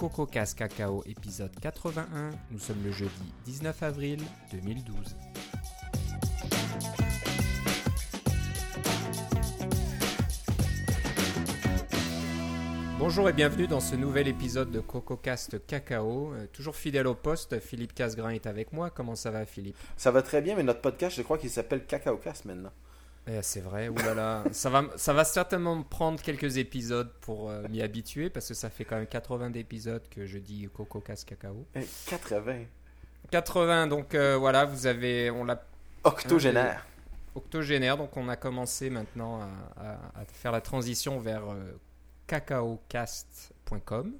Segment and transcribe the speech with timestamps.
[0.00, 2.30] CocoCast Cacao épisode 81.
[2.50, 3.12] Nous sommes le jeudi
[3.44, 4.18] 19 avril
[4.50, 4.96] 2012.
[12.98, 16.32] Bonjour et bienvenue dans ce nouvel épisode de CocoCast Cacao.
[16.32, 18.88] Euh, toujours fidèle au poste, Philippe Casgrain est avec moi.
[18.88, 19.76] Comment ça va Philippe?
[19.98, 22.72] Ça va très bien, mais notre podcast, je crois qu'il s'appelle CacaoCast maintenant.
[23.32, 24.42] Eh, c'est vrai, oulala.
[24.50, 28.54] ça, va, ça va certainement me prendre quelques épisodes pour euh, m'y habituer parce que
[28.54, 31.64] ça fait quand même 80 épisodes que je dis Coco Casse Cacao.
[31.76, 32.64] Eh, 80
[33.30, 35.30] 80, donc euh, voilà, vous avez.
[35.30, 35.62] On l'a.
[36.02, 36.84] Octogénaire.
[37.36, 39.48] Octogénaire, donc on a commencé maintenant à,
[39.80, 41.78] à- à faire la transition vers euh,
[42.26, 44.12] cacaocast.com.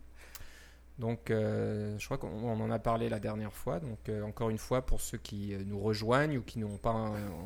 [1.00, 3.80] Donc, euh, je crois qu'on on en a parlé la dernière fois.
[3.80, 6.92] Donc, euh, encore une fois, pour ceux qui euh, nous rejoignent ou qui n'ont pas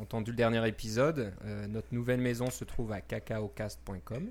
[0.00, 1.32] entendu le dernier épisode,
[1.68, 4.30] notre nouvelle maison se trouve à cacaocast.com.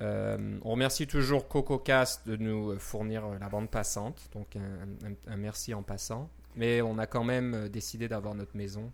[0.00, 4.28] On remercie toujours CocoCast de nous fournir la bande passante.
[4.32, 6.28] Donc, un, merci en passant.
[6.56, 8.90] Mais on a quand même décidé d'avoir notre maison.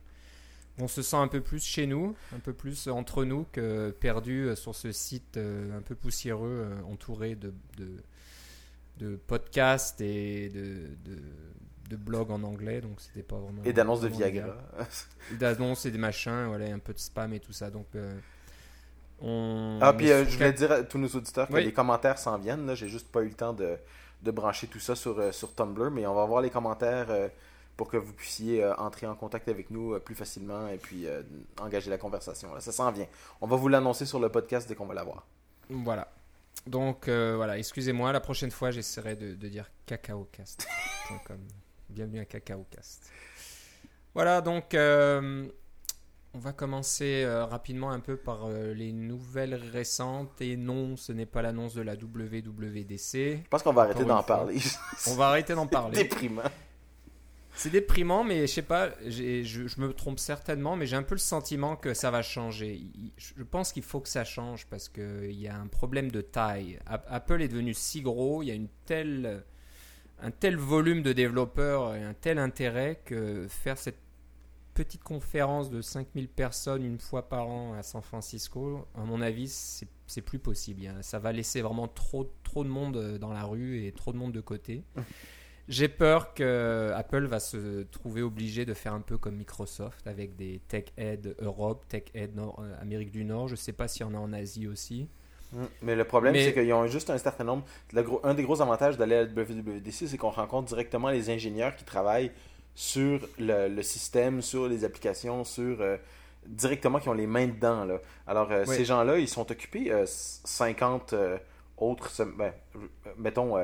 [0.78, 4.50] On se sent un peu plus chez nous, un peu plus entre nous que perdu
[4.56, 7.54] sur ce site un peu poussiéreux, entouré de,
[8.98, 11.18] de podcasts et de, de,
[11.90, 12.80] de blogs en anglais.
[12.80, 13.62] Donc c'était pas vraiment.
[13.64, 14.54] Et d'annonces de Viagra.
[15.38, 17.70] D'annonces et des machins, voilà, un peu de spam et tout ça.
[17.70, 17.86] Donc.
[17.94, 18.18] euh,
[19.20, 19.78] on...
[19.80, 21.64] Ah, puis euh, je voulais dire à tous nos auditeurs que Oui.
[21.64, 22.66] les commentaires s'en viennent.
[22.66, 22.74] là.
[22.74, 23.76] J'ai juste pas eu le temps de,
[24.22, 27.28] de brancher tout ça sur, euh, sur Tumblr, mais on va voir les commentaires euh,
[27.78, 31.06] pour que vous puissiez entrer en contact avec nous plus facilement et puis
[31.60, 32.54] engager la conversation.
[32.54, 32.60] là.
[32.60, 33.06] Ça s'en vient.
[33.42, 35.26] On va vous l'annoncer sur le podcast dès qu'on va l'avoir.
[35.68, 36.08] Voilà.
[36.66, 41.38] Donc euh, voilà, excusez-moi, la prochaine fois j'essaierai de, de dire cacaocast.com.
[41.88, 43.10] Bienvenue à Cacaocast.
[44.12, 45.46] Voilà, donc euh,
[46.34, 50.40] on va commencer euh, rapidement un peu par les nouvelles récentes.
[50.40, 53.42] Et non, ce n'est pas l'annonce de la WWDC.
[53.44, 54.58] Je pense qu'on va arrêter d'en parler.
[55.06, 56.02] On va arrêter d'en parler.
[56.02, 56.42] Déprimant.
[57.56, 61.14] C'est déprimant, mais je sais pas, je, je me trompe certainement, mais j'ai un peu
[61.14, 62.82] le sentiment que ça va changer.
[63.16, 66.78] Je pense qu'il faut que ça change parce qu'il y a un problème de taille.
[66.86, 68.68] Apple est devenu si gros, il y a une
[70.18, 73.98] un tel volume de développeurs et un tel intérêt que faire cette
[74.74, 79.48] petite conférence de 5000 personnes une fois par an à San Francisco, à mon avis,
[80.06, 80.82] c'est plus possible.
[81.00, 84.18] Ça va laisser vraiment trop, trop de monde euh, dans la rue et trop de
[84.18, 84.84] monde de côté.
[85.68, 90.36] J'ai peur que Apple va se trouver obligé de faire un peu comme Microsoft avec
[90.36, 92.04] des Tech Ed Europe, Tech
[92.34, 93.48] Nord- euh, Amérique du Nord.
[93.48, 95.08] Je sais pas s'il y en a en Asie aussi.
[95.52, 95.64] Mm.
[95.82, 97.64] Mais le problème, Mais- c'est qu'ils ont juste un certain nombre.
[98.22, 101.84] un des gros avantages d'aller à la WWDC, c'est qu'on rencontre directement les ingénieurs qui
[101.84, 102.30] travaillent
[102.74, 105.80] sur le, le système, sur les applications, sur.
[105.80, 105.96] euh,
[106.46, 107.84] directement qui ont les mains dedans.
[107.84, 107.98] Là.
[108.24, 108.76] Alors, euh, Oui.
[108.76, 111.38] ces gens-là, ils sont occupés euh, 50 euh,
[111.76, 112.08] autres.
[112.38, 112.52] ben,
[113.18, 113.56] mettons.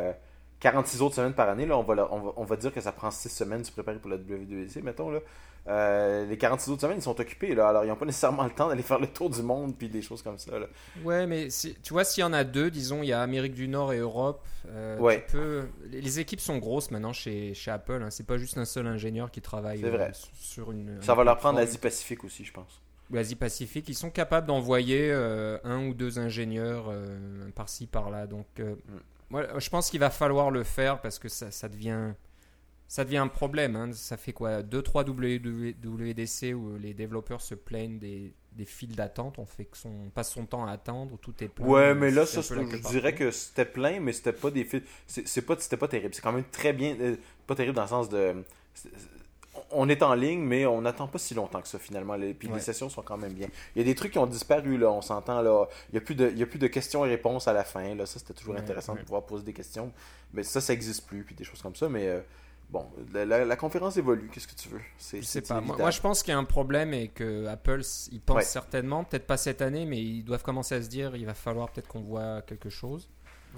[0.67, 2.81] Euh, 46 autres semaines par année, là, on, va, on, va, on va dire que
[2.81, 5.11] ça prend 6 semaines de se préparer pour la WWDC, mettons.
[5.11, 5.21] Là.
[5.69, 7.55] Euh, les 46 autres semaines, ils sont occupés.
[7.55, 9.89] Là, alors, ils n'ont pas nécessairement le temps d'aller faire le tour du monde puis
[9.89, 10.59] des choses comme ça.
[10.59, 10.67] Là.
[11.05, 11.49] Ouais, mais
[11.83, 13.99] tu vois, s'il y en a deux, disons, il y a Amérique du Nord et
[13.99, 14.45] Europe.
[14.69, 15.25] euh, Ouais.
[15.31, 18.01] peux- les, équipes sont grosses maintenant chez, chez Apple.
[18.03, 18.11] Hein.
[18.11, 20.09] C'est pas juste un seul ingénieur qui travaille C'est vrai.
[20.11, 21.01] euh, sur une.
[21.01, 22.81] Ça une va leur prendre l'Asie-Pacifique aussi, je pense.
[23.11, 28.27] l'Asie-Pacifique, ils sont capables d'envoyer euh, un ou deux ingénieurs euh, par-ci, par-là.
[28.27, 28.99] Donc, euh, Mm.
[29.33, 32.13] Moi, je pense qu'il va falloir le faire parce que ça, ça devient,
[32.87, 33.77] ça devient un problème.
[33.77, 33.91] hein.
[33.93, 34.63] Ça fait quoi?
[34.63, 39.39] 2-3 WWDC où les développeurs se plaignent des, des files d'attente.
[39.39, 41.67] On, fait que son, on passe son temps à attendre, tout est plein.
[41.67, 42.89] Ouais, mais là, ça, je partout.
[42.91, 44.83] dirais que c'était plein, mais c'était pas des fils.
[45.07, 46.15] C'est pas, c'était pas terrible.
[46.15, 46.97] C'est quand même très bien.
[47.01, 47.17] euh,
[47.47, 48.35] pas terrible dans le sens de.
[49.75, 52.17] On est en ligne, mais on n'attend pas si longtemps que ça finalement.
[52.17, 52.27] là.
[52.39, 52.55] Puis Ouais.
[52.55, 53.49] les sessions sont quand même bien.
[53.75, 55.41] Il y a des trucs qui ont disparu, là, on s'entend.
[55.43, 55.67] là.
[55.89, 57.65] Il n'y a, plus de- il y a plus de questions et réponses à la
[57.65, 57.95] fin.
[57.95, 58.07] Là.
[58.07, 59.01] Ça, c'était toujours Ouais, intéressant ouais.
[59.01, 59.93] de pouvoir poser des questions.
[60.33, 61.89] Mais ça, ça n'existe plus, puis des choses comme ça.
[61.89, 62.21] Mais euh,
[62.71, 64.29] bon, la, la- la conférence évolue.
[64.33, 64.81] Qu'est-ce que tu veux?
[64.99, 65.61] C'est c'est pas.
[65.61, 69.05] Moi, moi, je pense qu'il y a un problème et que Apple, ils pensent certainement,
[69.05, 71.89] peut-être pas cette année, mais ils doivent commencer à se dire, il va falloir peut-être
[71.89, 73.09] qu'on voit quelque chose.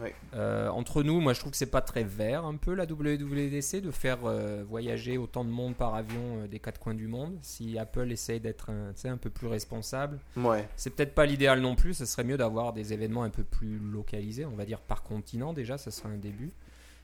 [0.00, 0.14] Ouais.
[0.35, 3.81] Euh, entre nous, moi, je trouve que c'est pas très vert un peu la WWDC
[3.81, 7.37] de faire euh, voyager autant de monde par avion euh, des quatre coins du monde.
[7.43, 10.69] Si Apple essaye d'être un, un peu plus responsable, Ouais.
[10.76, 11.94] c'est peut-être pas l'idéal non plus.
[11.94, 15.52] Ce serait mieux d'avoir des événements un peu plus localisés, on va dire par continent
[15.52, 16.50] déjà, ça serait un début.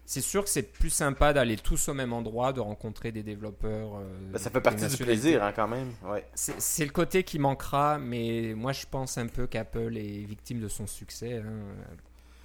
[0.07, 4.01] C'est sûr que c'est plus sympa d'aller tous au même endroit, de rencontrer des développeurs.
[4.33, 5.93] Ben, ça fait partie du plaisir, hein, quand même.
[6.05, 6.27] Ouais.
[6.35, 10.67] C'est le côté qui manquera, mais moi je pense un peu qu'Apple est victime de
[10.67, 11.37] son succès.
[11.37, 11.63] hein.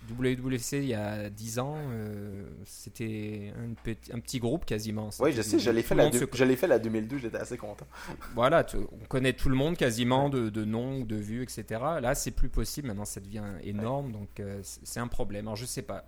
[0.09, 5.09] WWC il y a 10 ans, euh, c'était un, petit- un petit groupe quasiment.
[5.19, 6.25] Oui, je sais, fait, le la, se-
[6.55, 7.87] fait la 2002, j'étais assez content.
[8.35, 11.63] Voilà, tu- on connaît tout le monde quasiment de, de noms ou de vues, etc.
[12.01, 12.87] Là, c'est plus possible.
[12.87, 15.45] Maintenant, ça devient énorme, donc euh, c'est c'est un problème.
[15.47, 16.05] Alors, je sais pas.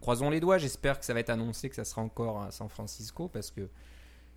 [0.00, 0.58] croisons les doigts.
[0.58, 3.68] J'espère que ça va être annoncé que ça sera encore à San Francisco parce que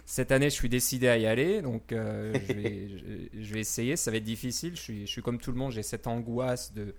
[0.05, 1.61] cette année, je suis décidé à y aller.
[1.61, 2.87] Donc, euh, je, vais,
[3.33, 3.95] je, je vais essayer.
[3.97, 4.75] Ça va être difficile.
[4.75, 5.71] Je suis, je suis comme tout le monde.
[5.73, 6.95] J'ai cette angoisse de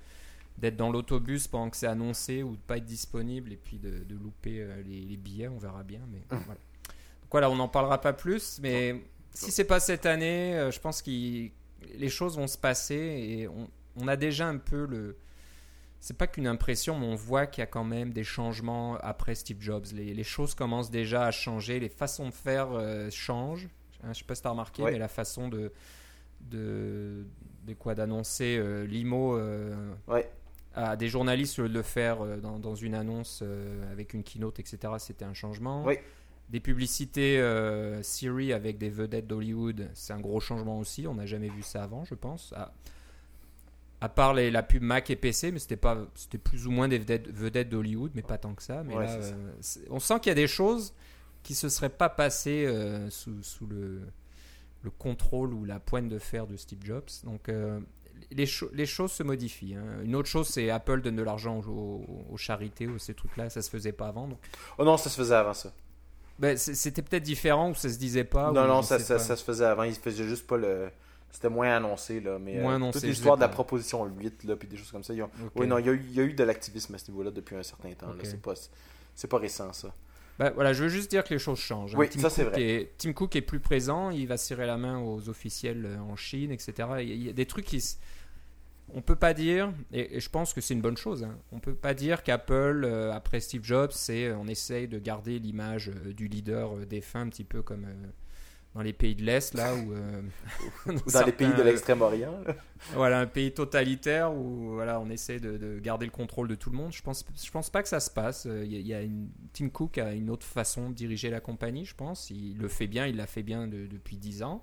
[0.58, 4.04] d'être dans l'autobus pendant que c'est annoncé ou de pas être disponible et puis de,
[4.04, 5.48] de louper euh, les, les billets.
[5.48, 6.00] On verra bien.
[6.12, 6.44] Mais voilà.
[6.48, 8.58] Donc voilà, on n'en parlera pas plus.
[8.60, 9.00] Mais
[9.32, 13.48] si c'est pas cette année, euh, je pense que les choses vont se passer et
[13.48, 15.16] on, on a déjà un peu le.
[16.00, 19.34] C'est pas qu'une impression, mais on voit qu'il y a quand même des changements après
[19.34, 19.86] Steve Jobs.
[19.94, 23.68] Les, les choses commencent déjà à changer, les façons de faire euh, changent.
[24.04, 24.92] Hein, je sais pas si tu as remarqué, Ouais.
[24.92, 25.72] mais la façon de,
[26.40, 27.26] de,
[27.64, 30.30] de quoi d'annoncer euh, l'IMO euh, Ouais.
[30.84, 34.78] À des journalistes le faire euh, dans, dans une annonce euh, avec une keynote, etc.
[34.98, 35.84] C'était un changement.
[35.84, 35.94] Oui.
[36.50, 41.06] Des publicités euh, Siri avec des vedettes d'Hollywood, c'est un gros changement aussi.
[41.06, 42.52] On n'a jamais vu ça avant, je pense.
[42.56, 42.72] À,
[44.00, 46.88] à part les- la pub Mac et PC, mais c'était pas, c'était plus ou moins
[46.88, 48.82] des vedettes, vedettes d'Hollywood, mais pas tant que ça.
[48.84, 49.34] Mais Ouais, là, c'est ça.
[49.34, 50.94] euh, c'est- on sent qu'il y a des choses
[51.42, 54.00] qui se seraient pas passées euh, sous, sous le,
[54.82, 57.10] le contrôle ou la pointe de fer de Steve Jobs.
[57.24, 57.48] Donc
[58.30, 59.74] les, cho- les choses se modifient.
[59.74, 60.00] hein.
[60.04, 63.50] Une autre chose, c'est Apple donne de l'argent aux, charités ou ces trucs-là.
[63.50, 64.28] Ça se faisait pas avant.
[64.28, 64.38] Donc,
[64.78, 65.72] Oh non, ça se faisait avant ça.
[66.38, 68.52] ben, c'était peut-être différent ou ça se disait pas.
[68.52, 69.20] non, non, ça, sais ça, pas.
[69.20, 69.82] ça se faisait avant.
[69.84, 70.90] Il faisait juste pas le.
[71.30, 72.38] C'était moins annoncé, là.
[72.38, 75.04] Mais Moins euh, annoncé, toute l'histoire de la proposition 8, là, puis des choses comme
[75.04, 75.12] ça.
[75.14, 75.28] ont-.
[75.56, 77.30] Oui, non, il y, a eu, il y a eu de l'activisme à ce niveau-là
[77.30, 78.06] depuis un certain temps.
[78.08, 78.14] là.
[78.18, 78.24] Ok.
[78.24, 78.54] C'est pas,
[79.28, 79.88] pas récent, ça.
[80.38, 81.94] Ben, voilà, je veux juste dire que les choses changent.
[81.94, 81.98] hein.
[81.98, 82.62] Oui, Tim ça, c'est Cook vrai.
[82.62, 86.14] Est, Tim Cook est plus présent, il va serrer la main aux officiels euh, en
[86.16, 86.72] Chine, etc.
[87.00, 87.78] Il y a, des trucs qui...
[87.78, 87.98] s-
[88.94, 91.58] On peut pas dire, et, et je pense que c'est une bonne chose, hein, on
[91.58, 96.12] peut pas dire qu'Apple, euh, après Steve Jobs, c'est on essaye de garder l'image euh,
[96.12, 98.06] du leader euh, défunt, un petit peu comme euh,
[98.78, 99.92] dans les pays de l'Est, là, où...
[99.92, 100.22] euh,
[101.12, 102.32] dans les pays de euh, l'Extrême-Orient.
[102.46, 102.54] là.
[102.94, 106.70] voilà, un pays totalitaire où voilà, on essaie de, de garder le contrôle de tout
[106.70, 106.92] le monde.
[106.92, 108.46] Je pense, je pense pas que ça se passe.
[108.46, 111.84] Euh, Il y a, une, Tim Cook a une autre façon de diriger la compagnie,
[111.84, 112.30] je pense.
[112.30, 114.62] Il le fait bien, il l'a fait bien de- depuis 10 ans.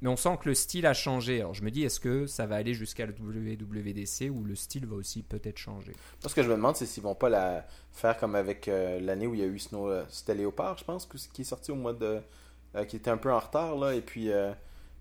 [0.00, 1.40] Mais on sent que le style a changé.
[1.40, 4.86] Alors je me dis, est-ce que ça va aller jusqu'à le WWDC où le style
[4.86, 5.92] va aussi peut-être changer?
[6.26, 9.26] Ce que je me demande, c'est s'ils vont pas la faire comme avec euh, l'année
[9.26, 9.90] où il y a eu Snow.
[10.08, 12.20] C'était Léopard, je pense, qui est sorti au mois de.
[12.76, 14.52] Euh, qui était un peu en retard, là, et puis euh,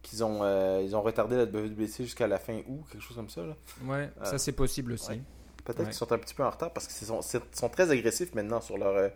[0.02, 3.30] qu'ils ont, euh, ils ont retardé la WWDC jusqu'à la fin août, quelque chose comme
[3.30, 3.56] ça, là.
[3.84, 5.10] Ouais, ça c'est possible aussi.
[5.12, 5.22] ouais.
[5.66, 5.86] Peut-être Ouais.
[5.86, 8.78] qu'ils sont un petit peu en retard parce qu'ils sont, sont très agressifs maintenant sur
[8.78, 9.12] leur,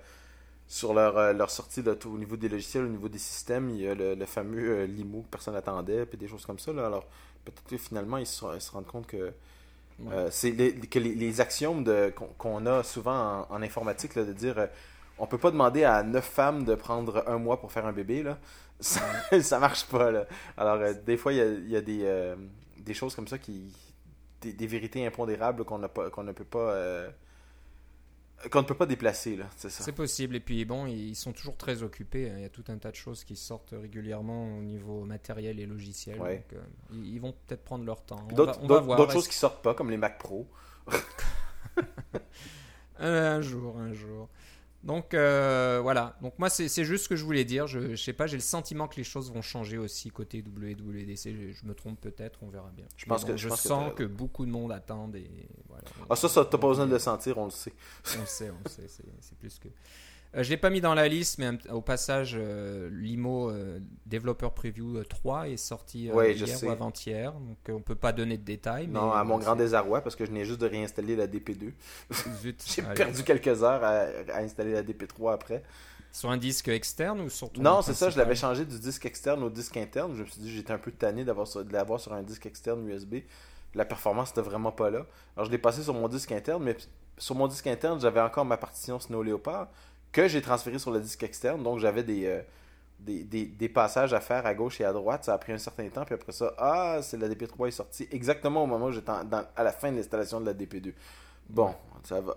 [0.68, 3.70] sur leur, euh, leur sortie tout au niveau des logiciels, au niveau des systèmes.
[3.72, 6.60] Il y a le, le fameux euh, limo que personne n'attendait, puis des choses comme
[6.60, 6.72] ça.
[6.74, 6.86] Là.
[6.86, 7.06] Alors,
[7.46, 9.34] peut-être que finalement, ils se, ils se rendent compte que,
[10.12, 11.86] euh, c'est les, que les, les axiomes
[12.38, 14.68] qu'on a souvent en, en informatique, là, de dire
[15.20, 18.24] on peut pas demander à neuf femmes de prendre un mois pour faire un bébé,
[18.24, 18.40] là.
[18.80, 19.02] Ça,
[19.42, 20.12] ça marche pas.
[20.12, 20.26] Là.
[20.58, 22.36] Alors, euh, des fois, il y a, il y a des, euh,
[22.80, 23.72] des choses comme ça qui.
[24.42, 26.72] des, des vérités impondérables qu'on ne peut pas.
[26.74, 27.10] euh,
[28.52, 29.46] qu'on ne peut pas déplacer, là.
[29.56, 29.84] C'est ça.
[29.86, 30.36] C'est possible.
[30.36, 32.30] Et puis bon, ils sont toujours très occupés.
[32.30, 32.34] hein.
[32.38, 35.66] Il y a tout un tas de choses qui sortent régulièrement au niveau matériel et
[35.66, 36.20] logiciel.
[36.20, 36.44] Ouais.
[36.52, 36.60] Donc,
[36.92, 38.28] ils ils vont peut-être prendre leur temps.
[38.34, 40.46] D'autres choses qui sortent pas, comme les Mac Pro.
[43.00, 44.30] Un jour, un jour.
[44.84, 46.18] Donc euh, voilà.
[46.22, 47.68] Donc moi c'est juste ce que je voulais dire.
[47.68, 51.34] Je, je sais pas, j'ai le sentiment que les choses vont changer aussi côté WWDC.
[51.34, 52.86] Je, je me trompe peut-être, on verra bien.
[52.98, 55.30] Je pense que- je je pense que sens que, beaucoup de monde attendent et
[55.70, 55.84] voilà.
[56.10, 57.74] Ah, ça, ça t'as pas besoin de le sentir, on le sait.
[58.18, 58.88] On le sait, on le sait,
[59.22, 59.70] c'est plus que.
[60.36, 64.50] Euh, je l'ai pas mis dans la liste, mais au passage, euh, l'IMO euh, Developer
[64.56, 68.44] Preview euh, 3 est sorti Ouais, hier ou avant-hier, donc on peut pas donner de
[68.44, 68.88] détails.
[68.88, 71.72] Non, mais, à mon grand désarroi, parce que je n'ai juste de réinstaller la DP2.
[72.12, 75.64] c'est- zut, J'ai perdu quelques heures à, à installer la DP3 après.
[76.12, 79.06] Sur un disque externe ou sur ton Non, c'est ça, je l'avais changé du disque
[79.06, 80.14] externe au disque interne.
[80.16, 82.88] Je me suis dit, j'étais un peu tanné d'avoir de l'avoir sur un disque externe
[82.88, 83.16] USB.
[83.74, 85.08] La performance n'était vraiment pas là.
[85.36, 86.78] Alors, je l'ai passé sur mon disque interne, mais
[87.18, 89.70] sur mon disque interne, j'avais encore ma partition Snow Leopard
[90.14, 91.62] que j'ai transférée sur le disque externe.
[91.62, 92.42] Donc, j'avais des, euh,
[93.00, 95.26] des, des- des passages à faire à gauche et à droite.
[95.26, 96.06] Ça a pris un certain temps.
[96.06, 99.64] Puis après ça, ah, c'est la DP3 est sortie exactement au moment où j'étais à
[99.64, 100.94] la fin de l'installation de la DP2.
[101.50, 102.34] Bon, ça va.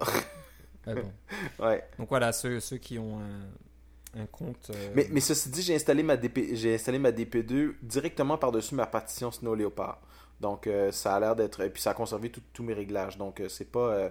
[0.87, 1.13] Ah bon.
[1.65, 1.85] ouais.
[1.99, 4.71] Donc voilà, ceux, ceux qui ont un, un compte.
[4.71, 8.87] euh, Mais, mais ceci dit, j'ai installé ma DP, installé ma DP2 directement par-dessus ma
[8.87, 10.01] partition Snow Leopard.
[10.41, 13.17] Donc euh, ça a l'air d'être et puis ça a conservé tous mes réglages.
[13.19, 14.11] Donc c'est pas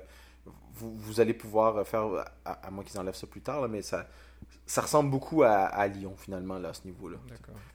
[0.74, 3.82] vous, vous allez pouvoir faire à, à moins qu'ils enlèvent ça plus tard là, mais
[3.82, 4.08] ça
[4.66, 7.18] ça ressemble beaucoup à, à Lyon finalement là à ce niveau-là.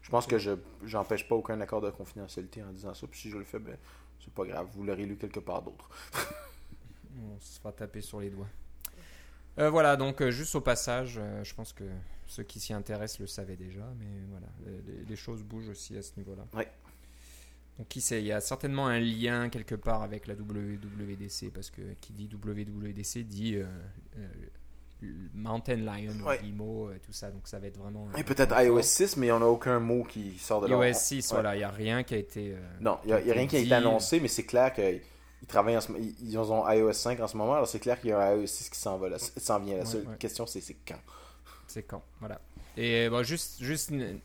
[0.02, 0.52] Je pense que je
[0.84, 3.06] j'empêche pas aucun accord de confidentialité en disant ça.
[3.06, 3.76] Puis si je le fais, ben
[4.22, 4.66] c'est pas grave.
[4.72, 5.88] Vous l'aurez lu quelque part d'autre.
[7.16, 8.48] On se fera taper sur les doigts.
[9.58, 11.84] Euh, voilà, donc euh, juste au passage, euh, je pense que
[12.26, 14.46] ceux qui s'y intéressent le savaient déjà, mais voilà,
[15.08, 16.46] les choses bougent aussi à ce niveau-là.
[16.54, 16.70] Ouais.
[17.80, 21.70] Donc qui sait, il y a certainement un lien quelque part avec la WWDC, parce
[21.70, 23.64] que qui dit WWDC dit euh,
[24.18, 24.28] euh,
[25.32, 26.38] Mountain Lion, Ouais.
[26.42, 27.30] Wimo, euh, tout ça.
[27.30, 28.06] Donc ça va être vraiment.
[28.18, 28.84] Et peut-être iOS fort.
[28.84, 30.88] 6, mais on n'a aucun mot qui sort de là.
[30.90, 31.34] iOS 6, Ouais.
[31.36, 32.52] voilà, il n'y a rien qui a été.
[32.54, 35.00] euh, Non, il n'y a, a rien qui a été annoncé, mais c'est clair qu'ils
[35.48, 36.04] travaillent en ce moment.
[36.20, 38.46] Ils ont iOS 5 en ce moment, alors c'est clair qu'il y a un iOS
[38.46, 39.76] 6 qui s'en va là, s'en vient.
[39.78, 40.16] La Ouais, seule ouais.
[40.18, 41.00] question, c'est c'est quand.
[41.66, 42.38] C'est quand, voilà.
[42.76, 44.20] Et bon, juste, juste une-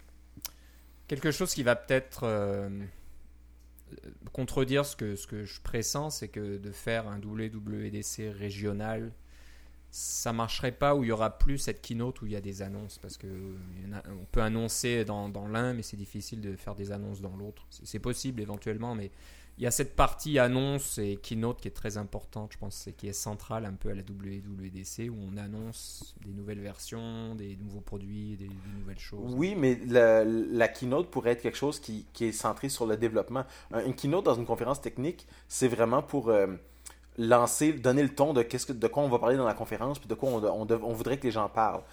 [1.08, 2.68] quelque chose qui va peut-être euh,
[4.34, 9.12] contredire ce que, ce que je pressens, c'est que de faire un WWDC régional,
[9.98, 12.62] ça marcherait pas où il y aura plus cette keynote où il y a des
[12.62, 13.28] annonces parce que
[14.10, 17.66] on peut annoncer dans, l'un, mais c'est difficile de faire des annonces dans l'autre.
[17.70, 19.10] C'est possible éventuellement, mais
[19.58, 22.94] il y a cette partie annonce et keynote qui est très importante, je pense, et
[22.94, 27.56] qui est centrale un peu à la WWDC où on annonce des nouvelles versions, des
[27.56, 29.34] nouveaux produits, des, nouvelles choses.
[29.34, 33.46] Oui, mais la, keynote pourrait être quelque chose qui, est centré sur le développement.
[33.72, 36.48] Un- Une keynote dans une conférence technique, c'est vraiment pour euh,
[37.18, 40.00] lancer, donner le ton de, qu'est-ce que, de quoi on va parler dans la conférence,
[40.00, 41.84] puis de quoi on voudrait que les gens parlent.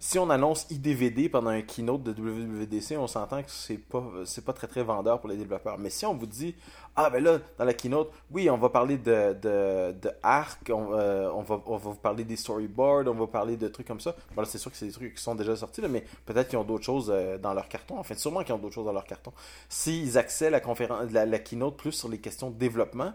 [0.00, 4.44] Si on annonce IDVD pendant un keynote de WWDC, on s'entend que c'est pas c'est
[4.44, 5.76] pas très très vendeur pour les développeurs.
[5.78, 6.54] Mais si on vous dit
[6.96, 11.30] ah ben là dans la keynote, oui on va parler de de, Arc, on, euh,
[11.34, 14.16] on va on va vous parler des storyboards, on va parler de trucs comme ça.
[14.34, 16.58] Bon c'est sûr que c'est des trucs qui sont déjà sortis là, mais peut-être qu'ils
[16.58, 17.98] ont d'autres choses euh, dans leur carton.
[17.98, 19.32] En fait sûrement qu'ils ont d'autres choses dans leur carton.
[19.68, 23.12] S'ils axaient la conférence la, la keynote plus sur les questions de développement,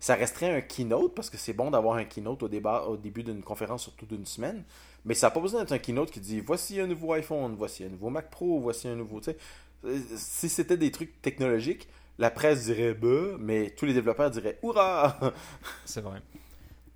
[0.00, 3.22] ça resterait un keynote parce que c'est bon d'avoir un keynote au, débat, au début
[3.22, 4.64] d'une conférence, surtout d'une semaine.
[5.04, 7.84] Mais ça n'a pas besoin d'être un keynote qui dit voici un nouveau iPhone, voici
[7.84, 9.20] un nouveau Mac Pro, voici un nouveau.
[9.84, 11.88] Euh, Si c'était des trucs technologiques,
[12.18, 15.18] la presse dirait bah, mais tous les développeurs diraient hurrah
[15.84, 16.20] C'est vrai.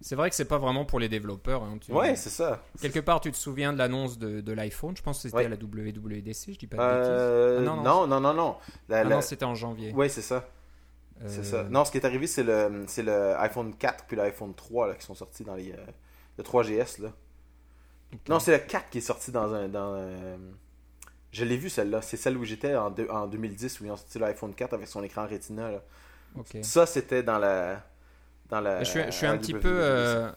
[0.03, 1.63] C'est vrai que c'est pas vraiment pour les développeurs.
[1.63, 1.79] hein.
[1.81, 2.63] Tu- Ouais, c'est ça.
[2.79, 4.95] Quelque part, tu te souviens de l'annonce de, de l'iPhone?
[4.95, 5.45] Je pense que c'était Ouais.
[5.47, 8.35] à la WWDC, je dis pas de Euh, Ah, non, non, non, non.
[8.35, 8.57] non,
[8.91, 9.07] La- bêtises.
[9.07, 9.93] Ah la- non, c'était en janvier.
[9.95, 10.47] Ouais, c'est ça.
[11.27, 11.63] C'est Euh, ça.
[11.65, 14.95] Non, ce qui est arrivé, c'est le, c'est le iPhone 4 puis l'iPhone 3 là,
[14.95, 15.73] qui sont sortis dans les.
[15.73, 15.77] euh,
[16.39, 17.13] le 3GS là.
[18.29, 19.69] Non, c'est le 4 qui est sorti dans un.
[19.69, 20.39] Dans, un-
[21.33, 22.03] Je l'ai vu celle-là.
[22.03, 24.87] C'est celle où j'étais en, deux- en 2010 où ils ont sorti l'iPhone 4 avec
[24.89, 25.71] son écran Retina.
[25.71, 25.83] Là.
[26.63, 27.83] Ça, c'était dans la.
[28.49, 29.63] Dans la Je suis, je suis à un petit WWDC.
[29.63, 30.31] peu, euh,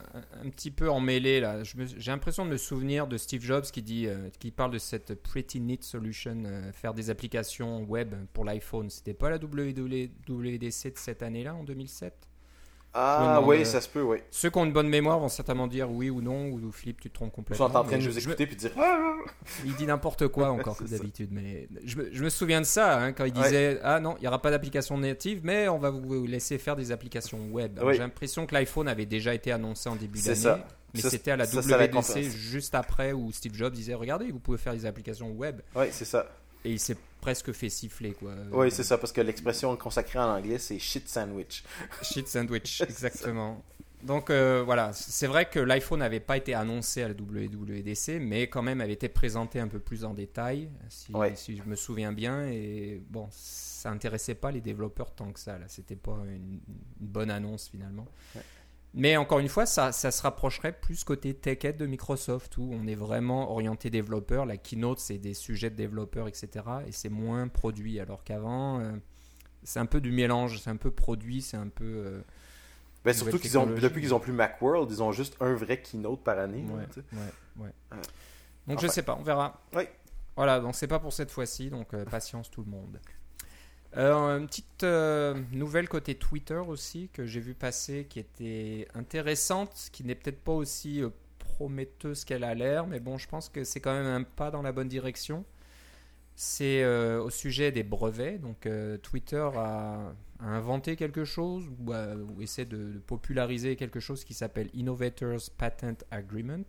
[0.44, 1.62] un petit peu emmêlé là.
[1.62, 5.14] J'ai l'impression de me souvenir de Steve Jobs qui dit, euh, qui parle de cette
[5.22, 8.88] pretty neat solution, euh, faire des applications web pour l'iPhone.
[8.88, 12.27] C'était pas la WWDC de cette année-là, en 2007 Je me
[13.00, 14.18] Ah, oui, euh, ça se peut, oui.
[14.30, 17.10] Ceux qui ont une bonne mémoire vont certainement dire oui ou non, ou Philippe, tu
[17.10, 17.68] te trompes Ils complètement.
[17.68, 18.72] sont en train de nous écouter puis dire.
[18.76, 19.14] Ah!
[19.64, 23.32] Il dit n'importe quoi encore d'habitude, mais je me, souviens de ça hein, quand il
[23.32, 26.76] disait ah non il n'y aura pas d'application native mais on va vous laisser faire
[26.76, 27.78] des applications web.
[27.92, 30.62] J'ai l'impression que l'iPhone avait déjà été annoncé en début d'année,
[30.94, 34.72] mais c'était à la WWDC juste après où Steve Jobs disait regardez vous pouvez faire
[34.72, 36.26] des applications web Oui, c'est ça.
[36.64, 38.34] et il s'est presque fait siffler quoi.
[38.52, 41.62] Oui, c'est ça, parce que l'expression consacrée en anglais, c'est shit sandwich.
[42.02, 43.62] Shit sandwich exactement.
[44.04, 48.46] Donc euh, voilà, c'est vrai que l'iPhone n'avait pas été annoncé à la WWDC, mais
[48.46, 51.34] quand même avait été présenté un peu plus en détail, si, Ouais.
[51.34, 52.46] si je me souviens bien.
[52.46, 55.58] Et bon, ça intéressait pas les développeurs tant que ça.
[55.58, 58.06] Là, c'était pas une, une bonne annonce finalement.
[58.36, 58.42] Ouais.
[58.94, 62.86] Mais encore une fois, ça, ça se rapprocherait plus côté tech de Microsoft où on
[62.86, 64.46] est vraiment orienté développeur.
[64.46, 66.48] La keynote, c'est des sujets de développeurs, etc.
[66.86, 68.00] Et c'est moins produit.
[68.00, 68.92] Alors qu'avant, euh,
[69.62, 71.84] c'est un peu du mélange, c'est un peu produit, c'est un peu.
[71.84, 72.20] euh,
[73.04, 76.24] Ben, surtout qu'ils ont, depuis qu'ils ont plus Macworld, ils ont juste un vrai keynote
[76.24, 76.64] par année.
[76.64, 77.18] Ouais, ouais,
[77.58, 77.72] ouais.
[77.92, 77.98] Ouais.
[78.66, 78.86] Donc Enfin.
[78.86, 79.60] je sais pas, on verra.
[79.74, 79.84] Oui.
[80.34, 82.98] Voilà, donc c'est pas pour cette fois-ci, donc euh, patience tout le monde.
[83.96, 89.88] Euh, une petite euh, nouvelle côté Twitter aussi que j'ai vu passer qui était intéressante,
[89.92, 93.64] qui n'est peut-être pas aussi euh, prometteuse qu'elle a l'air, mais bon, je pense que
[93.64, 95.44] c'est quand même un pas dans la bonne direction.
[96.36, 98.38] C'est euh, au sujet des brevets.
[98.38, 98.68] Donc
[99.02, 104.70] Twitter a, inventé quelque chose ou, ou essaie de, de populariser quelque chose qui s'appelle
[104.72, 106.62] Innovators Patent Agreement.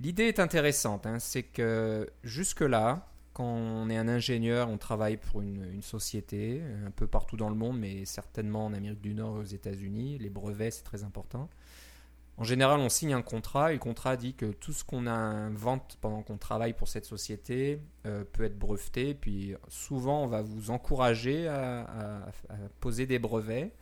[0.00, 1.06] L'idée est intéressante.
[1.06, 1.18] hein.
[1.18, 7.08] C'est que jusque-là, quand on est un ingénieur, on travaille pour une, société, un peu
[7.08, 10.18] partout dans le monde, mais certainement en Amérique du Nord et aux États-Unis.
[10.18, 11.50] Les brevets, c'est très important.
[12.36, 15.98] En général, on signe un contrat et le contrat dit que tout ce qu'on invente
[16.00, 19.14] pendant qu'on travaille pour cette société euh, peut être breveté.
[19.14, 22.26] Puis souvent, on va vous encourager à,
[22.80, 23.72] poser des brevets.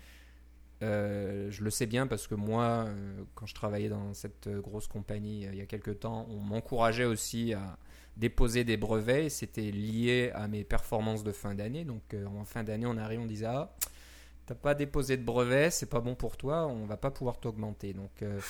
[0.83, 4.89] Euh, je le sais bien parce que moi, euh, quand je travaillais dans cette grosse
[4.89, 7.79] compagnie il y a quelques temps, on m'encourageait aussi à
[8.17, 9.25] déposer des brevets.
[9.27, 11.85] et C'était lié à mes performances de fin d'année.
[11.85, 13.75] Donc euh, en fin d'année, on arrive, on disait ah,
[14.47, 17.93] t'as pas déposé de brevet, c'est pas bon pour toi, on va pas pouvoir t'augmenter.
[17.93, 18.41] Donc euh,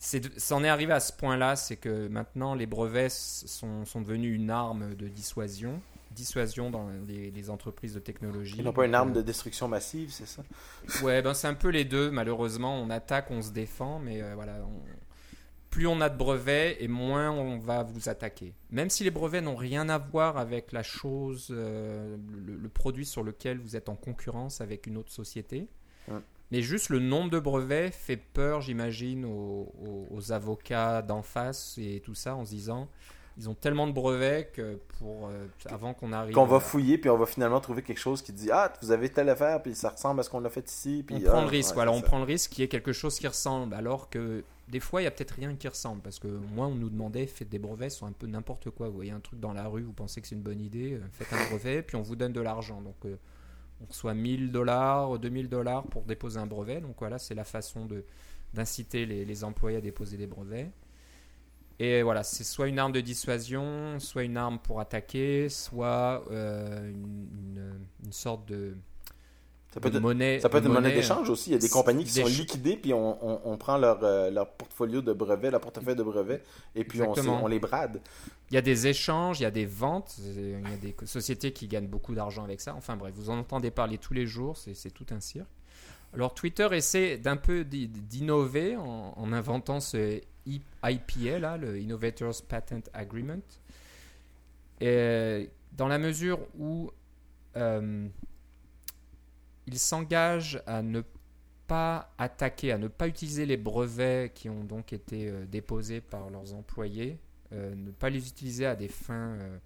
[0.00, 4.50] c'en est arrivé à ce point-là, c'est que maintenant les brevets sont, sont devenus une
[4.50, 5.80] arme de dissuasion,
[6.12, 8.56] dissuasion dans les, les entreprises de technologie.
[8.58, 10.42] Ils n'ont pas une arme euh, de destruction massive, c'est ça?
[11.02, 12.10] Ouais, ben c'est un peu les deux.
[12.10, 14.54] Malheureusement, on attaque, on se défend, mais euh, voilà.
[14.64, 14.82] on-
[15.70, 18.54] plus on a de brevets et moins on va vous attaquer.
[18.70, 23.04] Même si les brevets n'ont rien à voir avec la chose, euh, le, le produit
[23.06, 25.66] sur lequel vous êtes en concurrence avec une autre société.
[26.08, 26.18] Ouais.
[26.50, 31.76] Mais juste le nombre de brevets fait peur, j'imagine, aux, aux- aux avocats d'en face
[31.78, 32.88] et tout ça en se disant
[33.36, 36.34] ils ont tellement de brevets que pour euh, avant qu'on arrive.
[36.34, 39.10] Qu'on va fouiller, puis on va finalement trouver quelque chose qui dit Ah, vous avez
[39.10, 41.04] telle affaire, puis ça ressemble à ce qu'on a fait ici.
[41.06, 42.92] Puis, on prend ah, le risque, ouais, on prend le risque qu'il y ait quelque
[42.92, 46.18] chose qui ressemble, alors que des fois il y a peut-être rien qui ressemble, parce
[46.18, 48.88] que moi on nous demandait faites des brevets sur un peu n'importe quoi.
[48.88, 51.00] Vous voyez un truc dans la rue, vous pensez que c'est une bonne idée, euh,
[51.12, 52.80] faites un brevet, puis on vous donne de l'argent.
[52.82, 53.16] Donc euh,
[53.80, 56.80] on reçoit 1000 dollars, 2000 dollars pour déposer un brevet.
[56.80, 57.88] Donc voilà, c'est la façon
[58.52, 60.70] d'inciter les, employés à déposer des brevets.
[61.80, 66.90] Et voilà, c'est soit une arme de dissuasion, soit une arme pour attaquer, soit euh,
[66.90, 68.74] une sorte de,
[69.78, 70.40] Ça peut être, monnaie.
[70.40, 71.50] ça peut être une monnaie monnaie, d'échange aussi.
[71.50, 74.30] Il y a des compagnies qui sont liquidées, puis on, on- on prend leur, euh,
[74.30, 76.42] leur portfolio de brevets, leur portefeuille de brevets,
[76.74, 78.00] et puis on, on les brade.
[78.50, 81.52] Il y a des échanges, il y a des ventes, il y a des sociétés
[81.52, 82.74] qui gagnent beaucoup d'argent avec ça.
[82.74, 85.46] Enfin bref, vous en entendez parler tous les jours, c'est tout un cirque.
[86.14, 92.42] Alors Twitter essaie d'un peu d'i- d'innover en, en inventant ce IPA, là, le Innovators
[92.48, 93.42] Patent Agreement.
[94.80, 96.90] Et dans la mesure où
[97.56, 98.06] euh,
[99.68, 101.02] ils s'engagent à ne
[101.66, 106.30] pas attaquer, à ne pas utiliser les brevets qui ont donc été euh, déposés par
[106.30, 107.18] leurs employés,
[107.52, 109.58] euh, ne pas les utiliser à des fins euh,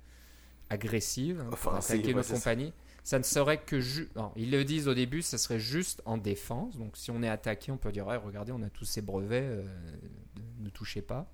[0.69, 2.35] agressives hein, pour Offensives, attaquer ouais, nos ça.
[2.35, 2.73] compagnies.
[3.05, 6.19] Ça ne serait que ju- non, ils le disent au début, ça serait juste en
[6.19, 6.77] défense.
[6.77, 9.65] Donc si on est attaqué, on peut dire Ouais, regardez, on a tous ces brevets,
[10.61, 11.29] ne touchez pas.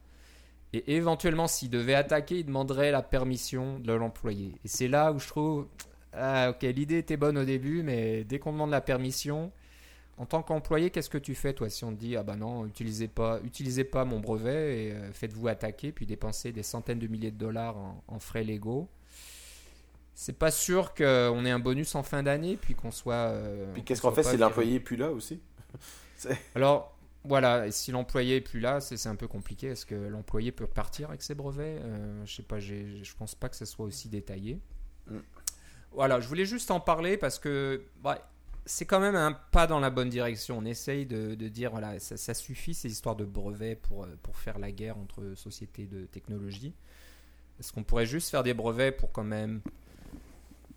[0.75, 4.55] Et éventuellement, s'ils devaient attaquer, ils demanderaient la permission de l'employé.
[4.65, 5.67] Et c'est là où je trouve
[6.12, 9.53] ah, ok, l'idée était bonne au début, mais dès qu'on demande la permission,
[10.17, 12.67] en tant qu'employé, qu'est-ce que tu fais toi si on te dit ah bah non,
[12.67, 17.06] utilisez pas, utilisez pas mon brevet et euh, faites-vous attaquer puis dépensez des centaines de
[17.06, 18.89] milliers de dollars en, en frais légaux?
[20.15, 23.15] C'est pas sûr qu'on ait un bonus en fin d'année puis qu'on soit.
[23.15, 25.41] euh, Puis qu'est-ce qu'on fait si l'employé n'est plus là aussi?
[26.56, 29.69] Alors, voilà, et si l'employé est plus là, c'est un peu compliqué.
[29.69, 31.80] Est-ce que l'employé peut partir avec ses brevets?
[31.80, 34.61] Euh, Je sais pas, je pense pas que ce soit aussi détaillé.
[35.06, 35.19] Mm.
[35.93, 38.19] Voilà, je voulais juste en parler parce que bah,
[38.67, 40.59] c'est quand même un pas dans la bonne direction.
[40.59, 44.09] On essaye de, de dire, voilà, ça, ça suffit ces histoires de brevets pour, euh,
[44.23, 46.75] pour faire la guerre entre sociétés de technologie.
[47.59, 49.61] Est-ce qu'on pourrait juste faire des brevets pour quand même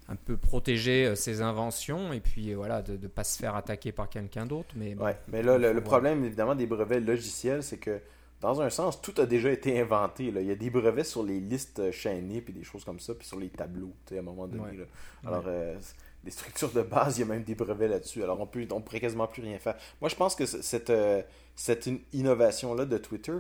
[0.08, 3.56] un peu protéger euh, ses inventions et puis euh, voilà de ne pas se faire
[3.56, 4.70] attaquer par quelqu'un d'autre?
[4.76, 4.96] Mais.
[4.96, 8.00] Ouais, mais là, le, problème, évidemment, des brevets logiciels, c'est que,
[8.42, 10.32] dans un sens, tout a déjà été inventé.
[10.32, 10.42] Là.
[10.42, 13.14] Il y a des brevets sur les listes euh, chaînées, puis des choses comme ça,
[13.14, 14.64] puis sur les tableaux, tu sais, à un moment donné.
[14.64, 14.78] Ouais.
[14.78, 14.84] là.
[15.28, 15.76] Alors, euh,
[16.24, 18.24] les structures de base, il y a même des brevets là-dessus.
[18.24, 19.76] Alors, on peut, on pourrait quasiment plus rien faire.
[20.02, 21.22] Moi, je pense que cette, euh,
[21.56, 23.38] cette in- innovation-là de Twitter,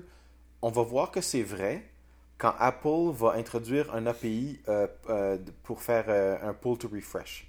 [0.61, 1.83] on va voir que c'est vrai
[2.37, 4.87] quand Apple va introduire un API euh,
[5.63, 6.09] pour faire
[6.43, 7.47] un pull to refresh.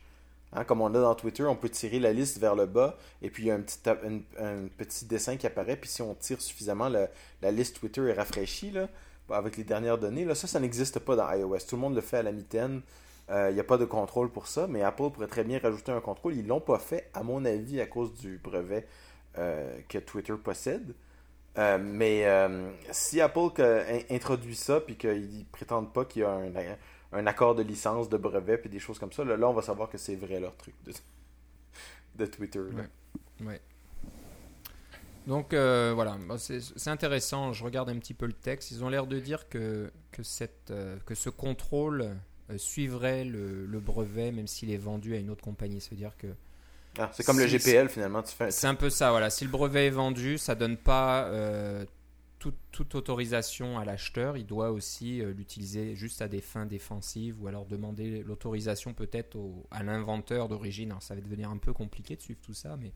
[0.55, 3.31] Hein, comme on a dans Twitter, on peut tirer la liste vers le bas et
[3.31, 5.77] puis il y a un petit, dessin qui apparaît.
[5.77, 7.09] Puis si on tire suffisamment, la,
[7.41, 8.73] la liste Twitter est rafraîchie
[9.31, 10.25] avec les dernières données.
[10.25, 11.59] Là, ça, ça n'existe pas dans iOS.
[11.69, 12.83] Tout le monde le fait à la mitaine.
[13.31, 15.93] Euh, Il n'y a pas de contrôle pour ça, mais Apple pourrait très bien rajouter
[15.93, 16.35] un contrôle.
[16.35, 18.87] Ils l'ont pas fait, à mon avis, à cause du brevet
[19.39, 20.95] euh, que Twitter possède.
[21.59, 23.51] Euh, mais euh, si Apple
[24.11, 26.51] introduit ça, puis qu'ils prétendent pas qu'il y a un,
[27.13, 29.63] un accord de licence, de brevet, puis des choses comme ça, là, là, on va
[29.63, 30.93] savoir que c'est vrai leur truc de,
[32.17, 32.61] de Twitter.
[32.75, 32.83] là.
[33.41, 33.47] Ouais.
[33.47, 33.61] Ouais.
[35.27, 37.53] Donc euh, voilà, Bon, c'est c'est intéressant.
[37.53, 38.71] Je regarde un petit peu le texte.
[38.73, 42.17] Ils ont l'air de dire que, que, cette, euh, que ce contrôle
[42.51, 45.81] euh, suivrait le, le brevet, même s'il est vendu à une autre compagnie.
[45.81, 46.27] C'est-à-dire que
[46.99, 48.23] Ah, c'est comme le GPL finalement.
[48.23, 49.11] Tu fais un- c'est un peu ça.
[49.13, 51.85] Voilà, si le brevet est vendu, ça donne pas euh,
[52.43, 54.37] toute, toute autorisation à l'acheteur.
[54.37, 59.39] Il doit aussi euh, l'utiliser juste à des fins défensives ou alors demander l'autorisation peut-être
[59.71, 60.91] à l'inventeur d'origine.
[60.91, 62.93] Alors ça va devenir un peu compliqué de suivre tout ça, mais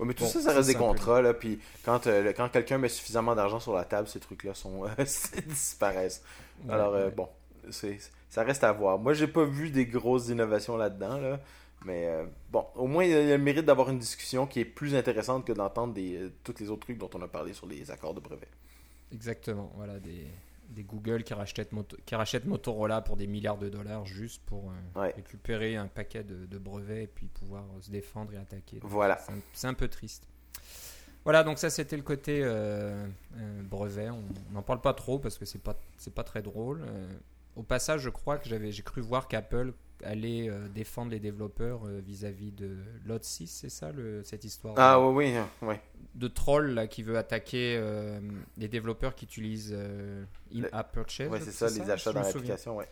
[0.00, 1.22] Ouais, mais tout Bon, ça, ça, reste des contrats.
[1.22, 4.84] Là, puis quand, euh, quand quelqu'un met suffisamment d'argent sur la table, ces trucs-là sont
[5.46, 6.22] disparaissent.
[6.68, 7.28] Alors, Ouais, euh, bon,
[7.70, 8.98] c'est, ça reste à voir.
[8.98, 11.18] Moi, j'ai pas vu des grosses innovations là-dedans.
[11.18, 11.40] Là,
[11.84, 14.64] mais euh, bon, au moins, il y a le mérite d'avoir une discussion qui est
[14.64, 17.66] plus intéressante que d'entendre des, euh, tous les autres trucs dont on a parlé sur
[17.66, 18.48] les accords de brevet.
[19.12, 20.26] Exactement, voilà, des,
[20.70, 24.70] des Google qui rachètent, Moto- qui rachètent Motorola pour des milliards de dollars juste pour
[24.70, 25.12] euh, Ouais.
[25.16, 28.78] récupérer un paquet de, de brevets et puis pouvoir se défendre et attaquer.
[28.80, 29.18] Donc, Voilà.
[29.54, 30.28] C'est un, peu triste.
[31.24, 34.10] Voilà, donc ça c'était le côté euh, euh, brevet.
[34.10, 35.78] On n'en parle pas trop parce que c'est pas
[36.14, 36.82] pas très drôle.
[37.56, 39.72] Au passage, je crois que j'ai cru voir qu'Apple
[40.04, 44.74] aller euh, défendre les développeurs euh, vis-à-vis de Lot 6, c'est ça le, cette histoire
[44.76, 45.74] Ah de, oui, oui, oui.
[46.14, 48.20] de troll là, qui veut attaquer euh,
[48.56, 49.76] les développeurs qui utilisent
[50.54, 52.88] in-app purchase Ouais, c'est ça, les achats dans l'application, ouais.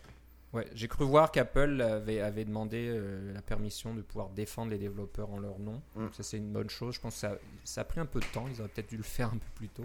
[0.53, 2.99] Ouais, j'ai cru voir qu'Apple avait, avait demandé
[3.35, 5.83] la permission de pouvoir défendre les développeurs en leur nom.
[5.97, 6.07] Mm.
[6.13, 6.95] Ça c'est une bonne chose.
[6.95, 8.47] Je pense que ça, ça a pris un peu de temps.
[8.49, 9.85] Ils auraient peut-être dû le faire un peu plus tôt.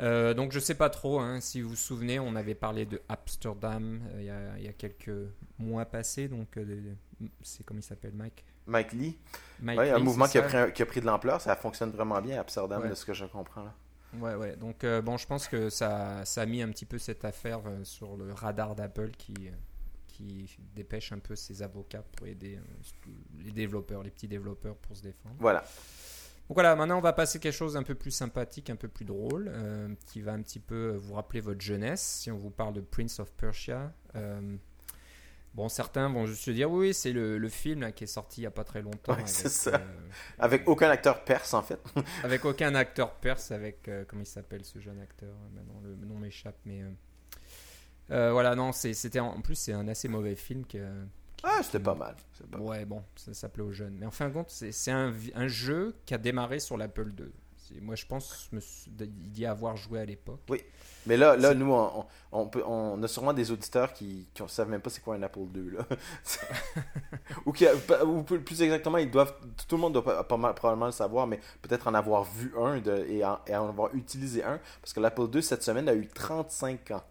[0.00, 1.20] Euh, donc je sais pas trop.
[1.20, 1.40] hein.
[1.40, 4.68] Si vous vous souvenez, on avait parlé de Amsterdam euh, il y, a, il y
[4.68, 5.10] a quelques
[5.58, 6.28] mois passés.
[6.28, 6.92] Donc euh,
[7.42, 8.44] c'est comme il s'appelle, Mike?
[8.66, 9.16] Mike Lee,
[9.60, 11.40] Mike ouais, un Lee, mouvement c'est qui a, pris un- qui a pris de l'ampleur,
[11.40, 12.88] ça fonctionne vraiment bien à Amsterdam, Ouais.
[12.90, 13.62] de ce que je comprends.
[13.64, 13.74] Là.
[14.18, 14.56] Ouais, ouais.
[14.56, 18.16] Donc, bon, je pense que ça, ça a mis un petit peu cette affaire sur
[18.16, 19.34] le radar d'Apple qui,
[20.08, 22.58] qui dépêche un peu ses avocats pour aider
[23.44, 25.36] les développeurs, les petits développeurs pour se défendre.
[25.38, 25.64] Voilà.
[26.48, 29.04] Donc voilà, maintenant on va passer quelque chose un peu plus sympathique, un peu plus
[29.04, 32.02] drôle, euh, qui va un petit peu vous rappeler votre jeunesse.
[32.02, 34.56] Si on vous parle de Prince of Persia, euh,
[35.54, 38.42] bon, certains vont juste se dire oui, c'est le, le film là, qui est sorti
[38.42, 39.12] il n'y a pas très longtemps.
[39.14, 39.74] Ouais, avec, ça.
[39.74, 41.80] euh, Avec aucun acteur perse, en fait.
[42.22, 45.96] avec aucun acteur perse, avec euh, comment il s'appelle ce jeune acteur euh, Maintenant le
[46.06, 46.90] nom m'échappe, mais euh,
[48.12, 50.78] euh, voilà, non, c'était en en plus c'est un assez mauvais film que.
[51.42, 52.16] Ah, c'était pas mal.
[52.50, 53.96] pas- Ouais, bon, ça s'appelait aux jeunes.
[53.98, 57.26] Mais en fin de compte, c'est un, un jeu qui a démarré sur l'Apple II.
[57.80, 60.38] Moi, je pense me sou- d'y avoir joué à l'époque.
[61.04, 64.68] Mais là, là nous, on, on, peut, on a sûrement des auditeurs qui ne savent
[64.68, 65.70] même pas c'est quoi un Apple II.
[65.72, 65.84] Là.
[67.44, 67.66] ou, qui,
[68.04, 69.34] ou plus exactement, ils doivent,
[69.68, 72.52] tout le monde doit pas, pas mal- probablement le savoir, mais peut-être en avoir vu
[72.56, 74.60] un de, et, en, et en avoir utilisé un.
[74.80, 77.02] Parce que l'Apple II, cette semaine, a eu 35 ans.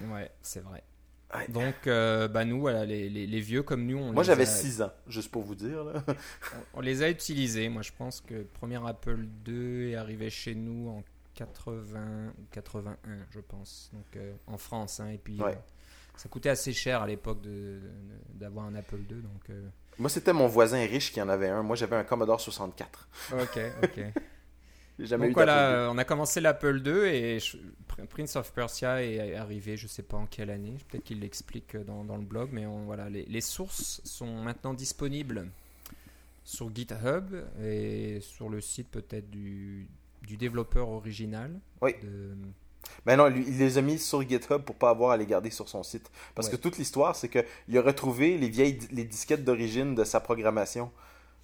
[0.00, 0.82] Ouais, c'est vrai.
[1.34, 1.48] Ouais.
[1.48, 4.46] Donc, euh, bah nous, voilà, les, les- les vieux comme nous, on Moi, j'avais a-
[4.46, 5.82] 6 ans, juste pour vous dire.
[5.84, 6.02] Là.
[6.74, 7.68] On, on les a utilisés.
[7.68, 11.02] Moi, je pense que le premier Apple II est arrivé chez nous en
[11.34, 12.96] 80 ou 81,
[13.30, 13.90] je pense.
[13.92, 15.00] Donc, euh, en France.
[15.00, 15.08] hein.
[15.08, 15.52] et puis, Ouais.
[15.52, 15.58] euh,
[16.16, 19.20] ça coûtait assez cher à l'époque de- de- d'avoir un Apple II.
[19.22, 19.50] Donc,
[19.98, 21.62] Moi, c'était mon voisin riche qui en avait un.
[21.64, 23.08] Moi, j'avais un Commodore 64.
[23.32, 24.00] ok, ok.
[24.98, 27.56] Jamais Donc eu voilà, on a commencé l'Apple II et je-
[27.88, 31.76] Pr- Prince of Persia est arrivé, je sais pas en quelle année, peut-être qu'il l'explique
[31.76, 35.48] dans, dans le blog, mais on- voilà, les, les sources sont maintenant disponibles
[36.44, 39.88] sur GitHub et sur le site peut-être du,
[40.22, 41.50] du développeur original.
[41.80, 41.94] Oui.
[42.02, 42.34] de-
[43.06, 45.50] Ben non, lui, il les a mis sur GitHub pour pas avoir à les garder
[45.50, 46.10] sur son site.
[46.34, 46.52] Parce Ouais.
[46.52, 50.92] que toute l'histoire, c'est qu'il a retrouvé les vieilles les disquettes d'origine de sa programmation.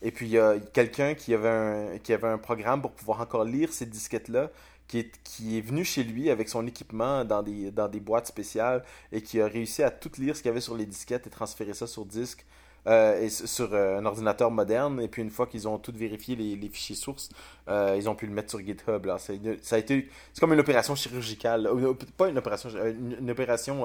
[0.03, 3.21] Et puis il y a quelqu'un qui avait un qui avait un programme pour pouvoir
[3.21, 4.51] encore lire ces disquettes-là,
[4.89, 8.27] qui est, qui est venu chez lui avec son équipement dans des, dans des boîtes
[8.27, 8.83] spéciales
[9.13, 11.31] et qui a réussi à tout lire ce qu'il y avait sur les disquettes et
[11.31, 12.45] transférer ça sur disque.
[12.87, 16.37] euh, et sur euh, un ordinateur moderne, et puis une fois qu'ils ont tout vérifié
[16.37, 17.29] les, les fichiers sources,
[17.69, 19.05] euh, ils ont pu le mettre sur GitHub.
[19.05, 19.19] Là.
[19.19, 19.33] Ça,
[19.77, 21.69] a été c'est comme une opération chirurgicale.
[22.17, 23.85] Pas une opération, une opération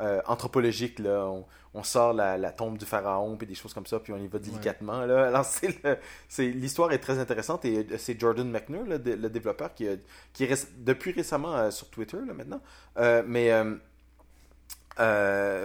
[0.00, 0.98] euh, anthropologique.
[0.98, 1.26] Là.
[1.26, 4.18] On, on sort la, la tombe du pharaon, puis des choses comme ça, puis on
[4.18, 5.06] y va délicatement.
[5.06, 5.26] Là.
[5.28, 9.74] Alors, c'est l'histoire est très intéressante, et euh, c'est Jordan McNair, le, dé- le développeur,
[9.74, 9.86] qui,
[10.32, 12.60] qui est depuis récemment euh, sur Twitter, là, maintenant.
[12.98, 13.50] Euh, mais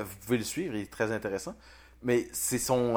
[0.03, 1.55] vous pouvez le suivre, il est très intéressant.
[2.03, 2.95] Mais c'est son...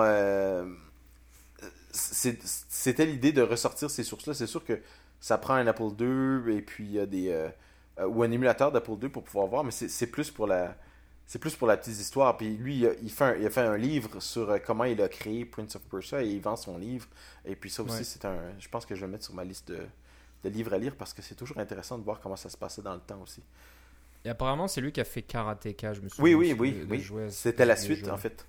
[1.93, 4.35] C'était l'idée de ressortir ces sources-là.
[4.35, 4.81] C'est sûr que
[5.19, 7.49] ça prend un Apple II et puis il y a des
[8.07, 10.77] ou un émulateur d'Apple II pour pouvoir voir, mais c'est c'est plus pour la
[11.31, 12.37] c'est plus pour la petite histoire.
[12.37, 15.01] Puis lui, il a, fait un, il a fait un livre sur euh, comment il
[15.01, 17.07] a créé Prince of Persia et il vend son livre.
[17.45, 18.03] Et puis ça aussi, Ouais.
[18.05, 18.37] c'est un.
[18.59, 19.79] Je pense que je vais le mettre sur ma liste de,
[20.43, 22.83] de livres à lire parce que c'est toujours intéressant de voir comment ça se passait
[22.83, 23.45] dans le temps aussi.
[24.25, 26.35] Et apparemment, c'est lui qui a fait Karateka, je me souviens.
[26.37, 27.31] Oui, oui, oui, oui.
[27.31, 28.45] ce C'était la suite en fait.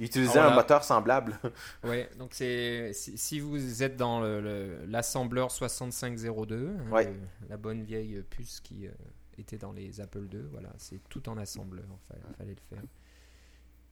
[0.00, 0.52] Il utilisait Ah, voilà.
[0.52, 1.38] un moteur semblable.
[1.84, 7.04] Ouais, donc c'est si, vous êtes dans le- le- l'assembleur 6502, hein, Ouais.
[7.04, 8.90] le- la bonne vieille puce qui euh,
[9.40, 12.84] était dans les Apple II, voilà, c'est tout en assembleur, il fallait le faire.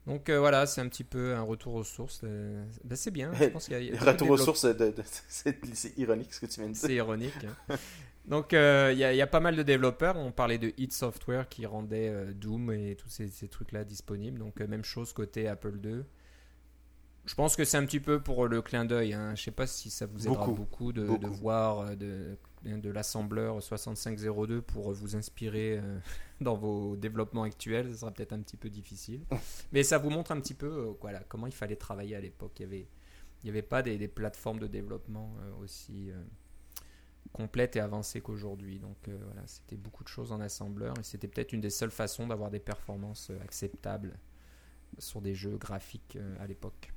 [0.07, 2.23] Donc euh, voilà, c'est un petit peu un retour aux sources.
[2.25, 4.67] euh, ben, c'est bien, je pense qu'il y a, Retour aux sources,
[5.29, 6.83] c'est ironique ce que tu viens de dire.
[6.83, 7.45] C'est ironique.
[7.71, 7.77] hein.
[8.27, 10.17] Donc euh, il y, a- il y a pas mal de développeurs.
[10.17, 14.39] On parlait de Hit Software qui rendait Doom et tous ces, ces trucs-là disponibles.
[14.39, 16.03] Donc même chose côté Apple II.
[17.25, 19.13] Je pense que c'est un petit peu pour le clin d'œil.
[19.15, 19.35] Hein.
[19.37, 20.55] Je sais pas si ça vous aidera Beaucoup.
[20.55, 21.19] beaucoup, de, Beaucoup.
[21.25, 25.99] de voir de, de l'assembleur 6502 pour vous inspirer euh,
[26.41, 27.93] dans vos développements actuels.
[27.93, 29.25] Ce sera peut-être un petit peu difficile.
[29.73, 32.53] Mais ça vous montre un petit peu euh, voilà, comment il fallait travailler à l'époque.
[32.59, 32.89] Il y avait,
[33.45, 36.11] n'y avait pas des, plateformes de développement euh, aussi
[37.33, 38.79] complètes et avancées qu'aujourd'hui.
[38.79, 42.27] Donc voilà, c'était beaucoup de choses en assembleur et c'était peut-être une des seules façons
[42.27, 44.19] d'avoir des performances acceptables
[44.99, 46.93] sur des jeux graphiques à l'époque.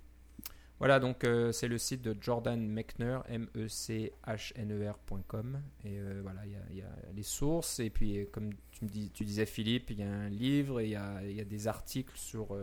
[0.80, 5.62] Voilà, donc euh, c'est le site de Jordan Mechner, M-E-C-H-N-E-R.com.
[5.86, 7.80] Et euh, voilà, il y, a- les sources.
[7.80, 8.86] Et puis, euh, comme tu,
[9.24, 12.54] disais, Philippe, il y a un livre et il y a, des articles sur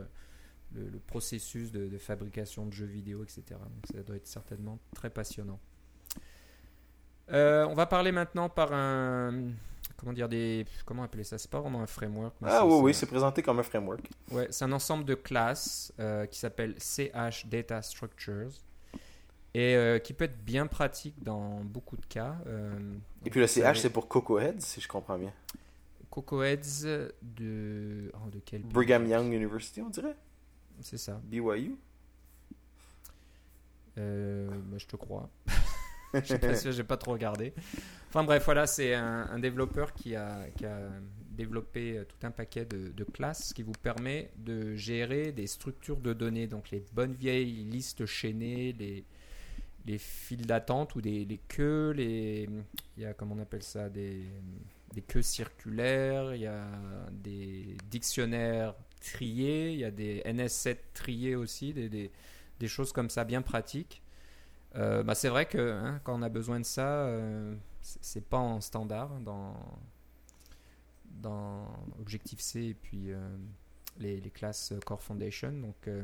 [0.75, 3.43] le, processus de, de fabrication de jeux vidéo, etc.
[3.51, 5.61] Donc ça doit être certainement très passionnant.
[7.29, 9.53] On va parler maintenant par un.
[10.03, 10.67] Comment dire des.
[10.85, 12.35] Comment appeler ça C'est pas vraiment un framework.
[12.41, 14.11] mais Ah oui, c'est- oui, c'est présenté comme un framework.
[14.33, 18.51] Ouais, c'est un ensemble de classes euh, qui s'appelle CH Data Structures
[19.55, 22.35] et euh, qui peut être bien pratique dans beaucoup de cas.
[22.49, 22.73] Euh,
[23.25, 25.33] Et puis le CH, c'est pour Coco Heads, si je comprends bien.
[26.11, 26.85] Coco Heads
[27.23, 28.11] de.
[28.15, 30.17] oh, de quel Brigham Young University, on dirait?
[30.81, 31.21] C'est ça.
[31.23, 31.77] BYU.
[33.95, 34.03] Bah,
[34.79, 35.31] je te crois.
[36.25, 37.53] Je sais pas pas trop regardé.
[38.09, 40.47] Enfin bref, voilà, c'est un, développeur qui a,
[41.31, 46.13] développé euh, tout un paquet de, classes qui vous permet de gérer des structures de
[46.13, 49.05] données, donc les bonnes vieilles listes chaînées, les,
[49.87, 52.63] les files d'attente ou des les queues, il
[52.99, 54.27] y a comment on appelle ça, des,
[55.09, 56.67] queues circulaires, il y a
[57.13, 63.41] des dictionnaires triés, il y a des NS7 triés aussi, des choses comme ça bien
[63.41, 64.03] pratiques.
[64.75, 68.39] Euh, bah, c'est vrai que hein, quand on a besoin de ça, euh, c'est pas
[68.39, 69.55] en standard dans,
[71.05, 71.67] dans
[72.01, 73.19] Objective-C et puis euh,
[73.99, 75.53] les, les classes Core Foundation.
[75.53, 76.03] Donc euh,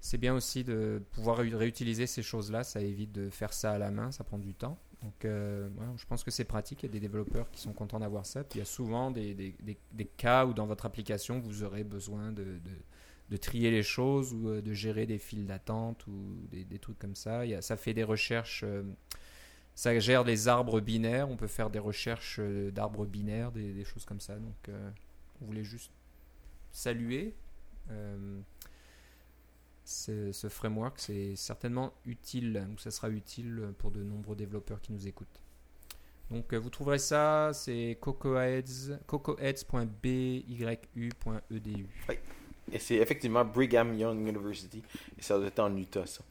[0.00, 2.64] c'est bien aussi de pouvoir ré- réutiliser ces choses-là.
[2.64, 4.78] Ça évite de faire ça à la main, ça prend du temps.
[5.02, 6.82] Donc je pense que c'est pratique.
[6.82, 8.42] Il y a des développeurs qui sont contents d'avoir ça.
[8.42, 9.54] Puis il y a souvent des, des-
[9.92, 12.58] des- cas où dans votre application, vous aurez besoin de-
[13.30, 16.98] de trier les choses ou euh, de gérer des files d'attente ou des, des trucs
[16.98, 17.42] comme ça.
[17.60, 18.62] Ça fait des recherches.
[18.64, 18.82] euh,
[19.74, 21.28] ça gère les arbres binaires.
[21.28, 24.36] On peut faire des recherches euh, d'arbres binaires, des, des choses comme ça.
[24.36, 24.70] Donc,
[25.42, 25.90] on voulait juste
[26.72, 27.34] saluer
[29.84, 30.98] ce, framework.
[30.98, 35.40] C'est certainement utile, ou ça sera utile pour de nombreux développeurs qui nous écoutent.
[36.30, 41.86] Donc, vous trouverez ça, c'est cocoheads, cocoheads.byu.edu.
[42.72, 44.82] Et c'est effectivement Brigham Young University.
[45.18, 46.22] Et ça doit être en Utah, ça.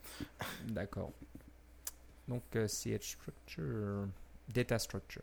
[0.67, 1.11] D'accord.
[2.27, 4.07] Donc, euh, CH Structure,
[4.49, 5.21] Data Structure.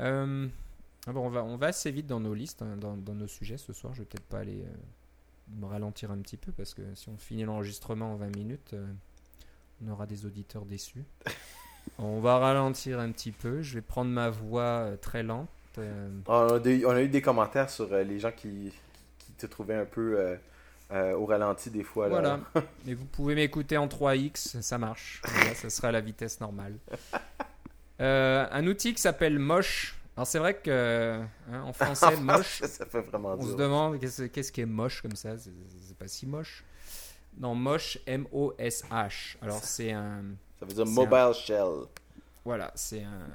[0.00, 0.46] Euh,
[1.06, 3.26] ah bon, on, va, on va assez vite dans nos listes, hein, dans, dans nos
[3.28, 3.94] sujets ce soir.
[3.94, 7.16] Je vais peut-être pas aller euh, me ralentir un petit peu parce que si on
[7.16, 8.86] finit l'enregistrement en 20 minutes, euh,
[9.84, 11.04] on aura des auditeurs déçus.
[11.98, 13.62] on va ralentir un petit peu.
[13.62, 15.48] Je vais prendre ma voix euh, très lente.
[15.78, 18.72] euh, On a, des- on a eu des commentaires sur euh, les gens qui
[19.40, 20.36] te trouvaient un peu euh,
[20.92, 22.08] euh, au ralenti des fois.
[22.08, 22.20] Là.
[22.20, 22.40] Voilà.
[22.86, 25.22] Et vous pouvez m'écouter en 3x, ça marche.
[25.24, 26.74] Voilà, ça sera à la vitesse normale.
[28.00, 29.94] Euh, un outil qui s'appelle Moche.
[30.16, 31.20] Alors c'est vrai que
[31.52, 35.02] hein, en français, Moche, ça fait vraiment on se demande qu'est-ce qu'est-ce qui est moche
[35.02, 35.36] comme ça.
[35.36, 35.50] C'est
[35.86, 36.64] c'est pas si moche.
[37.38, 39.36] Non, Moche, M-O-S-H.
[39.42, 40.22] Alors c'est un,
[40.58, 41.84] Ça veut dire Mobile Shell.
[42.42, 43.28] voilà, c'est un,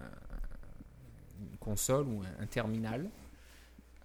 [1.40, 3.08] une console ou un, un terminal,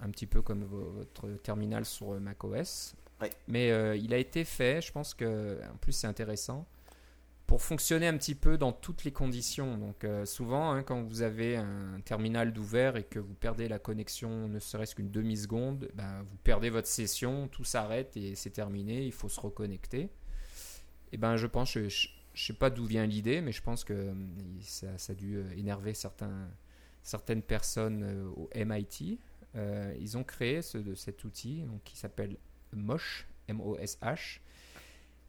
[0.01, 2.95] un petit peu comme vo- votre terminal sur euh, macOS.
[3.21, 3.31] Ouais.
[3.49, 6.67] Mais euh, il a été fait, je pense que, en plus c'est intéressant,
[7.47, 9.77] pour fonctionner un petit peu dans toutes les conditions.
[9.77, 13.79] Donc euh, souvent, hein, quand vous avez un terminal d'ouvert et que vous perdez la
[13.81, 19.05] connexion ne serait-ce qu'une demi-seconde, ben, vous perdez votre session, tout s'arrête et c'est terminé,
[19.05, 20.09] il faut se reconnecter.
[21.13, 23.83] Et ben je pense, je, je, je sais pas d'où vient l'idée, mais je pense
[23.83, 24.15] que euh,
[24.61, 26.49] ça, ça a dû énerver certains,
[27.03, 29.19] certaines personnes au MIT.
[29.57, 32.37] Euh, ils ont créé ce, de cet outil donc, qui s'appelle
[32.73, 34.41] Mosh, M-O-S-H,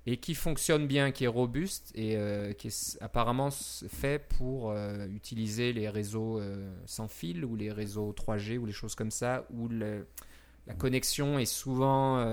[0.06, 5.08] et qui fonctionne bien, qui est robuste et euh, qui est apparemment fait pour euh,
[5.08, 6.40] utiliser les réseaux
[6.86, 10.08] sans fil ou les réseaux 3G ou les choses comme ça, où le-
[10.68, 12.24] la connexion est souvent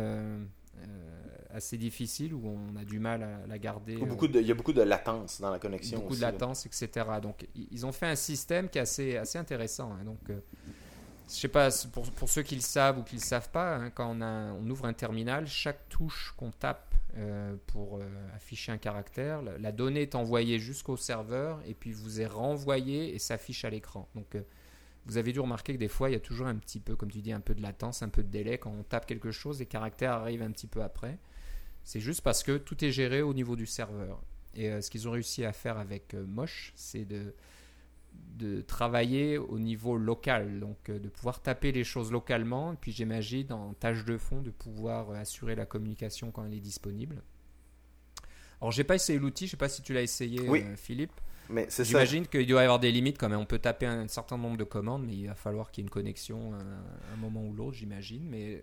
[1.51, 3.97] assez difficile, où on a du mal à la garder.
[3.97, 6.21] Ou beaucoup de- Il y a beaucoup de latence dans la connexion beaucoup aussi.
[6.21, 6.33] de là.
[6.33, 7.07] latence, etc.
[7.23, 9.93] Donc, ils ont fait un système qui est assez, assez intéressant.
[9.93, 10.05] hein.
[10.05, 10.21] Donc,
[11.29, 13.91] je sais pas, pour, pour ceux qui le savent ou qui le savent pas, hein,
[13.91, 18.03] quand on, a, on ouvre un terminal, chaque touche qu'on tape euh, pour euh,
[18.35, 23.19] afficher un caractère, la, donnée est envoyée jusqu'au serveur et puis vous est renvoyée et
[23.19, 24.09] s'affiche à l'écran.
[24.15, 24.43] Donc, euh,
[25.07, 27.11] vous avez dû remarquer que des fois, il y a toujours un petit peu, comme
[27.11, 28.59] tu dis, un peu de latence, un peu de délai.
[28.59, 31.19] Quand on tape quelque chose, les caractères arrivent un petit peu après.
[31.85, 34.21] C'est juste parce que tout est géré au niveau du serveur.
[34.55, 37.35] Et ce qu'ils ont réussi à faire avec Mosh, c'est de,
[38.37, 42.93] de travailler au niveau local, donc euh, de pouvoir taper les choses localement, et puis
[42.93, 47.23] j'imagine en tâche de fond de pouvoir euh, assurer la communication quand elle est disponible.
[48.61, 50.63] Alors j'ai pas essayé l'outil, je sais pas si tu l'as essayé, Oui.
[50.65, 51.13] euh, Philippe.
[51.51, 51.85] Mais c'est.
[51.85, 53.39] J'imagine qu'il doit y avoir des limites quand même.
[53.41, 55.87] On peut taper un certain nombre de commandes, mais il va falloir qu'il y ait
[55.87, 58.23] une connexion à un, un moment ou l'autre, j'imagine.
[58.29, 58.63] Mais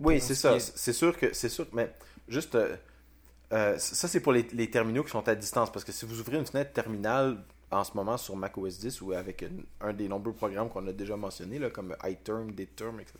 [0.00, 0.56] Oui, c'est ce ça.
[0.56, 1.32] est- C'est sûr que.
[1.32, 1.66] C'est sûr.
[1.72, 1.94] Mais
[2.28, 2.56] juste.
[2.56, 5.70] euh, ça, c'est pour les, les terminaux qui sont à distance.
[5.70, 9.00] Parce que si vous ouvrez une fenêtre terminale en ce moment sur Mac OS 10
[9.02, 9.44] ou avec
[9.80, 13.18] un, des nombreux programmes qu'on a déjà mentionnés, là, comme iTerm, DTerm, etc.,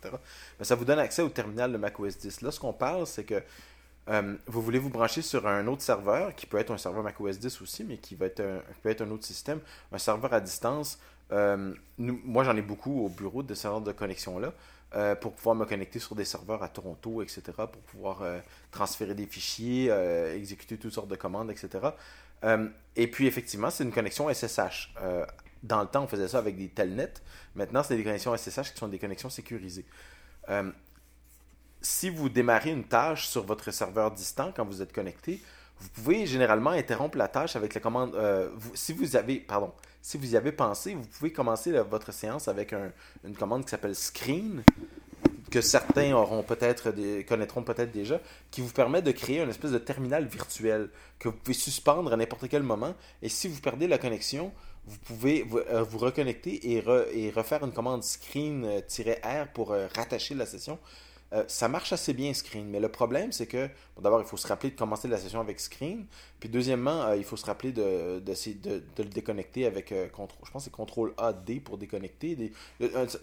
[0.59, 2.41] ben, ça vous donne accès au terminal de Mac OS 10.
[2.41, 3.41] Là, ce qu'on parle, c'est que
[4.09, 7.19] euh, vous voulez vous brancher sur un autre serveur, qui peut être un serveur Mac
[7.21, 8.43] OS 10 aussi, mais qui va être
[8.81, 9.59] peut être un autre système,
[9.91, 10.99] un serveur à distance.
[11.31, 14.53] Euh, moi, j'en ai beaucoup au bureau de genre de connexion-là.
[14.93, 18.23] Euh, pour pouvoir me connecter sur des serveurs à Toronto, etc., pour pouvoir
[18.71, 19.89] transférer des fichiers,
[20.35, 21.91] exécuter toutes sortes de commandes, etc.
[22.95, 24.93] et puis, effectivement, c'est une connexion SSH.
[25.63, 27.13] dans le temps, on faisait ça avec des telnets.
[27.55, 29.85] Maintenant, c'est des connexions SSH qui sont des connexions sécurisées
[31.81, 35.41] si vous démarrez une tâche sur votre serveur distant quand vous êtes connecté,
[35.79, 38.13] vous pouvez généralement interrompre la tâche avec la commande.
[38.13, 42.47] Euh, si vous avez, pardon, si vous y avez pensé, vous pouvez commencer votre séance
[42.47, 42.73] avec
[43.23, 44.63] une commande qui s'appelle screen
[45.51, 46.91] que certains auront peut-être
[47.27, 51.35] connaîtront peut-être déjà, qui vous permet de créer une espèce de terminal virtuel que vous
[51.35, 52.95] pouvez suspendre à n'importe quel moment.
[53.21, 54.51] Et si vous perdez la connexion,
[54.85, 60.79] vous pouvez vous, euh, reconnecter et, refaire une commande screen-r pour euh, rattacher la session
[61.33, 63.69] euh, ça marche assez bien Screen, mais le problème, c'est que,
[64.01, 66.05] d'abord, il faut se rappeler de commencer la session avec Screen,
[66.41, 70.45] puis deuxièmement, euh, il faut se rappeler de, le déconnecter avec euh, contrôle.
[70.45, 72.51] Je pense c'est contrôle A-D pour déconnecter.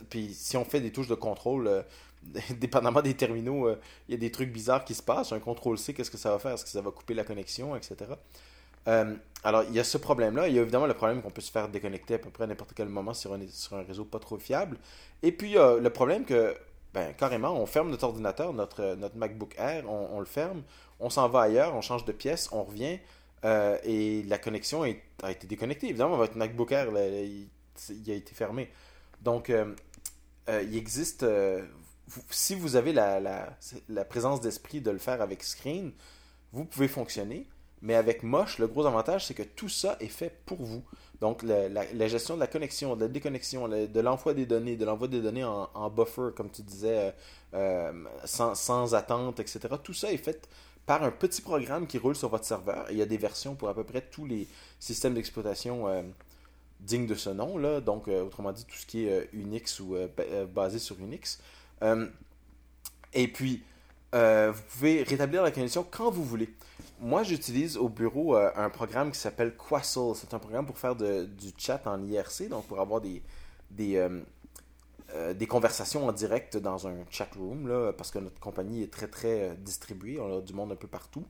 [0.09, 1.85] puis si on fait des touches de contrôle,
[2.59, 3.71] dépendamment des terminaux,
[4.09, 5.33] il y a des trucs bizarres qui se passent.
[5.33, 6.53] Un contrôle C, qu'est-ce que ça va faire?
[6.53, 7.97] Est-ce que ça va couper la connexion, etc.
[9.45, 10.49] alors, il y a ce problème-là.
[10.49, 12.47] Il y a évidemment le problème qu'on peut se faire déconnecter à peu près à
[12.47, 14.79] n'importe quel moment sur un, réseau pas trop fiable.
[15.23, 16.55] Et puis, a le problème que
[16.95, 20.63] ben, carrément, on ferme notre ordinateur, notre, notre MacBook Air, on, le ferme,
[21.01, 22.99] on s'en va ailleurs, on change de pièce, on revient
[23.45, 25.89] euh, et la connexion a été déconnectée.
[25.89, 27.49] Évidemment, votre MacBook Air, il,
[28.11, 28.71] a été fermé.
[29.23, 29.75] Donc, euh,
[30.49, 31.25] euh, il existe,
[32.31, 33.57] si vous avez la,
[34.09, 35.93] présence d'esprit de le faire avec Screen,
[36.53, 37.47] vous pouvez fonctionner.
[37.81, 40.83] Mais avec Mosh, le gros avantage, c'est que tout ça est fait pour vous.
[41.21, 45.07] Donc, la, gestion de la connexion, de la déconnexion, de l'envoi des données, de l'envoi
[45.07, 47.15] des données en, buffer, comme tu disais,
[47.55, 47.93] euh,
[48.25, 49.61] sans, attente, etc.
[49.83, 50.49] Tout ça est fait
[50.87, 52.87] par un petit programme qui roule sur votre serveur.
[52.91, 54.49] il y a des versions pour à peu près tous les
[54.81, 56.03] systèmes d'exploitation euh,
[56.81, 57.59] dignes de ce nom.
[57.59, 57.81] Là.
[57.81, 59.97] Donc, euh, autrement dit, tout ce qui est Unix ou
[60.53, 61.39] basé sur Unix.
[61.83, 63.63] Et puis,
[64.13, 66.55] vous pouvez rétablir la connexion quand vous voulez
[67.01, 70.15] moi, j'utilise au bureau euh, un programme qui s'appelle Quassel.
[70.15, 73.23] C'est un programme pour faire du chat en IRC, donc pour avoir des,
[73.71, 74.21] des, euh,
[75.15, 78.93] euh, des conversations en direct dans un chat room, là, parce que notre compagnie est
[78.93, 80.19] très, très distribuée.
[80.21, 81.25] On a du monde un peu partout.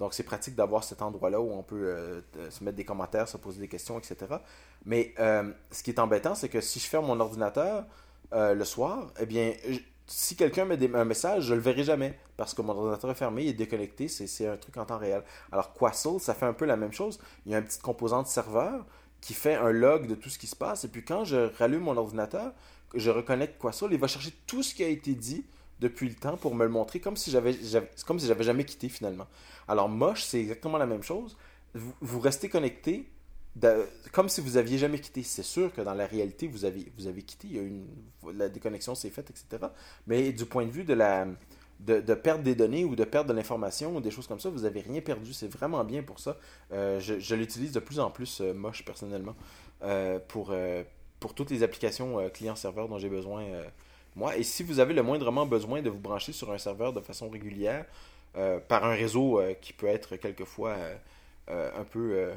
[0.00, 3.60] Donc, c'est pratique d'avoir cet endroit-là où on peut se mettre des commentaires, se poser
[3.60, 4.38] des questions, etc.
[4.84, 5.14] Mais
[5.70, 7.84] ce qui est embêtant, c'est que si je ferme mon ordinateur
[8.34, 9.52] le soir, eh bien,
[10.06, 13.44] si quelqu'un met un message, je le verrai jamais parce que mon ordinateur est fermé,
[13.44, 15.22] il est déconnecté, c'est un truc en temps réel.
[15.50, 17.18] Alors Quassel, ça fait un peu la même chose.
[17.46, 18.84] Il y a une petite composante serveur
[19.20, 21.82] qui fait un log de tout ce qui se passe et puis quand je rallume
[21.82, 22.52] mon ordinateur,
[22.94, 25.44] je reconnecte Quassel, il va chercher tout ce qui a été dit
[25.80, 27.56] depuis le temps pour me le montrer comme si j'avais
[28.06, 29.26] comme si jamais quitté finalement.
[29.68, 31.36] Alors Moche, c'est exactement la même chose.
[31.74, 33.08] vous restez connecté
[34.12, 35.22] comme si vous aviez jamais quitté.
[35.22, 37.86] C'est sûr que dans la réalité, vous avez, vous avez quitté, il y a une,
[38.36, 39.66] la déconnexion s'est faite, etc.
[40.06, 41.26] Mais du point de vue de la
[41.80, 44.48] de, de perdre des données ou de perdre de l'information ou des choses comme ça,
[44.48, 45.32] vous n'avez rien perdu.
[45.32, 46.36] C'est vraiment bien pour ça.
[46.72, 49.34] Euh, je, l'utilise de plus en plus, euh, moche personnellement,
[49.82, 50.54] euh, pour,
[51.20, 53.44] pour toutes les applications client-serveur dont j'ai besoin.
[54.16, 57.00] moi, et si vous avez le moindrement besoin de vous brancher sur un serveur de
[57.00, 57.84] façon régulière,
[58.68, 60.76] par un réseau qui peut être quelquefois
[61.48, 62.30] un peu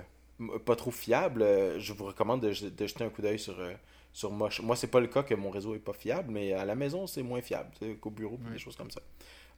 [0.65, 3.73] pas trop fiable, euh, je vous recommande de, jeter un coup d'œil sur, euh,
[4.13, 4.61] sur Mosh.
[4.61, 7.07] Moi, c'est pas le cas que mon réseau est pas fiable, mais à la maison,
[7.07, 9.01] c'est moins fiable qu'au bureau, des choses comme ça.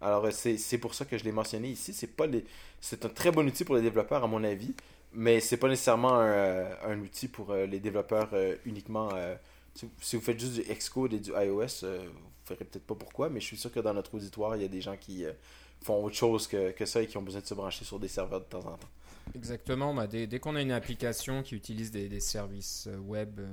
[0.02, 1.94] Alors, euh, c'est pour ça que je l'ai mentionné ici.
[1.94, 2.46] C'est pas les...
[2.80, 4.74] c'est un très bon outil pour les développeurs, à mon avis,
[5.14, 8.30] mais c'est pas nécessairement un, outil pour les développeurs
[8.66, 9.10] uniquement.
[10.02, 13.40] Si, vous faites juste du Xcode et du iOS, vous ferez peut-être pas pourquoi, mais
[13.40, 15.26] je suis sûr que dans notre auditoire, il y a des gens qui
[15.82, 18.08] font autre chose que, que ça et qui ont besoin de se brancher sur des
[18.08, 18.90] serveurs de temps en temps.
[19.36, 23.48] Exactement, bah, dès, dès qu'on a une application qui utilise des, services euh, web euh,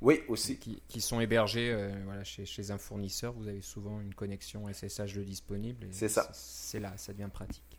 [0.00, 0.58] oui, aussi.
[0.58, 4.66] Qui, qui sont hébergés euh, voilà, chez, chez, un fournisseur, vous avez souvent une connexion
[4.72, 5.86] SSH de disponible.
[5.90, 6.28] C'est ça.
[6.32, 7.78] C'est là, ça devient pratique.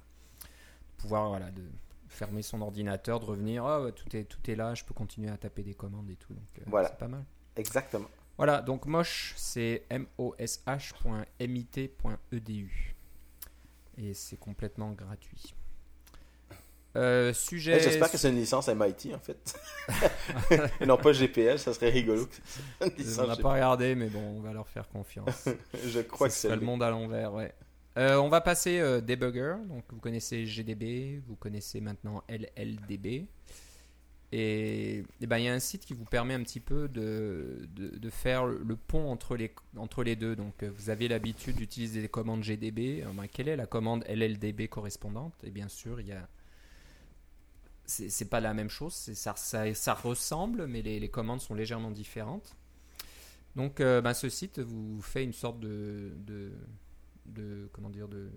[0.97, 1.63] Pouvoir voilà, de
[2.07, 5.38] fermer son ordinateur, de revenir, oh, tout, est, tout est là, je peux continuer à
[5.38, 6.34] taper des commandes et tout.
[6.34, 6.89] Donc, voilà.
[6.89, 7.23] C'est pas mal.
[7.55, 8.09] Exactement.
[8.38, 9.84] Voilà, donc Mosh, c'est
[10.17, 10.55] mosh.mit.edu.
[13.97, 15.53] Et c'est complètement gratuit.
[16.97, 17.79] Euh, sujet.
[17.79, 19.55] J'espère que c'est une licence MIT en fait.
[20.81, 22.27] Et non pas GPL, ça serait rigolo.
[22.81, 25.47] on n'a pas regardé, mais bon, on va leur faire confiance.
[25.87, 27.53] Je crois que c'est le monde à l'envers, ouais.
[27.97, 29.55] Euh, on va passer euh, debugger.
[29.67, 33.27] Donc vous connaissez GDB, vous connaissez maintenant LLDB.
[34.33, 37.67] Et, et ben, il y a un site qui vous permet un petit peu de,
[37.75, 40.37] de, de faire le pont entre les, entre les deux.
[40.37, 43.03] Donc, euh, vous avez l'habitude d'utiliser des commandes GDB.
[43.13, 45.33] Ben, quelle est la commande LLDB correspondante?
[45.43, 46.27] Et bien sûr, il y a.
[48.09, 52.55] C'est pas la même chose, ça, ressemble, mais les, commandes sont légèrement différentes.
[53.55, 56.11] Donc, euh, ben, ce site vous fait une sorte de,
[57.73, 58.29] comment dire, de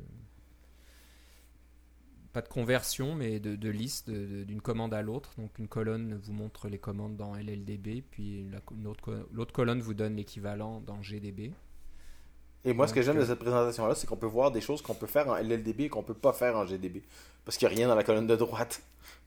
[2.32, 5.30] pas de conversion, mais de liste d'une commande à l'autre.
[5.38, 8.44] Donc une colonne vous montre les commandes dans LLDB, puis
[8.82, 11.52] l'autre colonne vous donne l'équivalent dans GDB.
[12.64, 14.94] Et moi, ce que j'aime de cette présentation-là, c'est qu'on peut voir des choses qu'on
[14.94, 17.02] peut faire en LLDB et qu'on peut pas faire en GDB.
[17.44, 18.80] Parce qu'il n'y a rien dans la colonne de droite.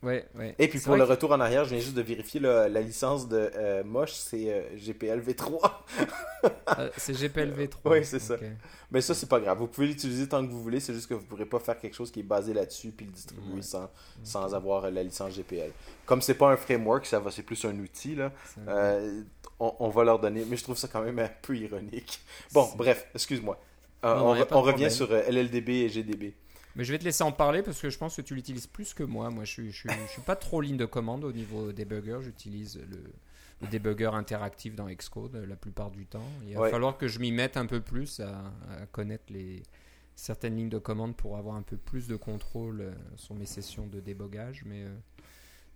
[0.04, 0.56] Ouais, ouais.
[0.60, 3.52] Et puis pour le retour en arrière, je viens juste de vérifier la licence de
[3.56, 5.60] euh, Moche, c'est euh, GPL V3.
[6.78, 7.76] Euh, c'est GPL V3.
[7.86, 8.36] Oui, c'est ça.
[8.92, 9.58] Mais ça, c'est pas grave.
[9.58, 11.80] Vous pouvez l'utiliser tant que vous voulez, c'est juste que vous ne pourrez pas faire
[11.80, 13.90] quelque chose qui est basé là-dessus puis le distribuer sans,
[14.24, 15.72] sans avoir la licence GPL.
[16.06, 18.32] Comme c'est pas un framework, ça va, c'est plus un outil, là.
[19.60, 22.20] On, va leur donner, mais je trouve ça quand même un peu ironique.
[22.54, 23.60] Bon, bref, excuse-moi.
[24.04, 26.34] on, on revient sur LLDB et GDB.
[26.78, 28.94] Mais je vais te laisser en parler parce que je pense que tu l'utilises plus
[28.94, 29.32] que moi.
[29.32, 32.20] Moi, je ne suis, suis, pas trop ligne de commande au niveau debugger.
[32.22, 36.30] J'utilise le, debugger interactif dans Xcode la plupart du temps.
[36.48, 38.54] Il va falloir que je m'y mette un peu plus à,
[38.92, 39.64] connaître les,
[40.16, 43.88] certaines lignes de commande pour avoir un peu plus de contrôle euh, sur mes sessions
[43.88, 44.62] de débogage.
[44.66, 44.84] Mais.
[44.84, 44.96] Euh,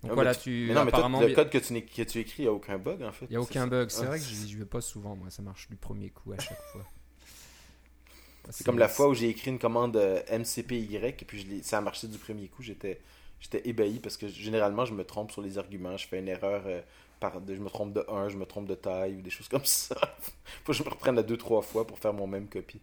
[0.03, 0.65] donc voilà, tu.
[0.67, 2.77] Mais non, apparemment, mais le code que tu, que tu écris, il n'y a aucun
[2.79, 3.25] bug en fait.
[3.25, 3.89] Il n'y a aucun bug.
[3.89, 5.29] C'est vrai que je ne vais pas souvent, moi.
[5.29, 6.85] Ça marche du premier coup à chaque fois.
[8.49, 11.81] C'est comme la fois où j'ai écrit une commande euh, MCPY et puis ça a
[11.81, 12.63] marché du premier coup.
[12.63, 12.99] J'étais
[13.39, 15.95] j'étais ébahi parce que généralement je me trompe sur les arguments.
[15.95, 16.81] Je fais une erreur, euh,
[17.19, 19.65] par, je me trompe de 1, je me trompe de taille ou des choses comme
[19.65, 19.95] ça.
[20.65, 22.81] Faut que je me reprenne à deux, trois fois pour faire mon même copie.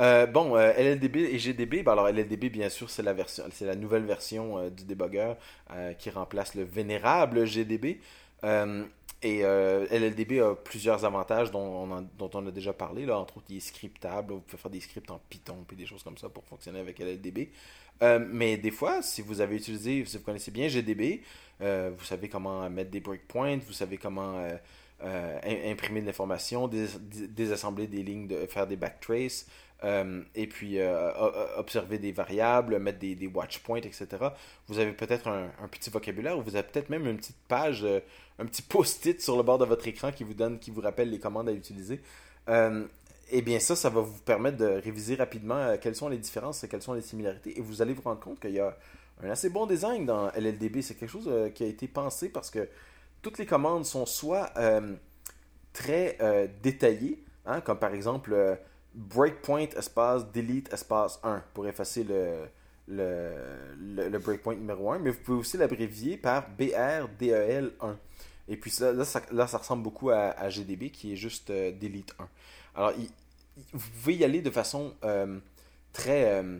[0.00, 1.82] Euh, bon, LLDB et GDB.
[1.82, 5.34] Ben alors, LLDB, bien sûr, c'est la, version, c'est la nouvelle version du debugger
[5.98, 8.00] qui remplace le vénérable GDB.
[9.22, 13.04] Et euh, LLDB a plusieurs avantages dont on, a, déjà parlé.
[13.04, 13.18] Là.
[13.18, 14.32] Entre autres, il est scriptable.
[14.32, 16.98] Vous pouvez faire des scripts en Python et des choses comme ça pour fonctionner avec
[16.98, 17.50] LLDB.
[18.02, 21.20] Euh, mais des fois, si vous avez utilisé, si vous connaissez bien GDB,
[21.60, 24.42] euh, vous savez comment mettre des breakpoints, vous savez comment
[25.02, 29.46] imprimer de l'information, désassembler des lignes, faire des backtraces,
[29.82, 31.10] euh, et puis euh,
[31.56, 34.08] observer des variables, mettre des, des watch points, etc.
[34.68, 38.00] Vous avez peut-être un, petit vocabulaire ou vous avez peut-être même une petite page, euh,
[38.38, 41.10] un petit post-it sur le bord de votre écran qui vous donne, qui vous rappelle
[41.10, 42.00] les commandes à utiliser.
[43.32, 46.82] et bien ça, ça va vous permettre de réviser rapidement quelles sont les différences, quelles
[46.82, 48.76] sont les similarités, et vous allez vous rendre compte qu'il y a
[49.22, 50.82] un assez bon design dans LLDB.
[50.82, 52.68] C'est quelque chose qui a été pensé parce que
[53.22, 54.52] toutes les commandes sont soit
[55.72, 56.18] très
[56.62, 58.58] détaillées, hein, comme par exemple
[58.94, 62.04] breakpoint espace delete espace 1 pour effacer
[62.88, 67.96] le, breakpoint numéro 1, mais vous pouvez aussi l'abrévier par BRDEL1.
[68.48, 72.14] Et puis là, ça, là, ça ressemble beaucoup à, GDB qui est juste euh, delete
[72.18, 72.28] 1.
[72.74, 72.92] Alors,
[73.72, 75.38] vous pouvez y aller de façon euh,
[75.92, 76.58] très euh,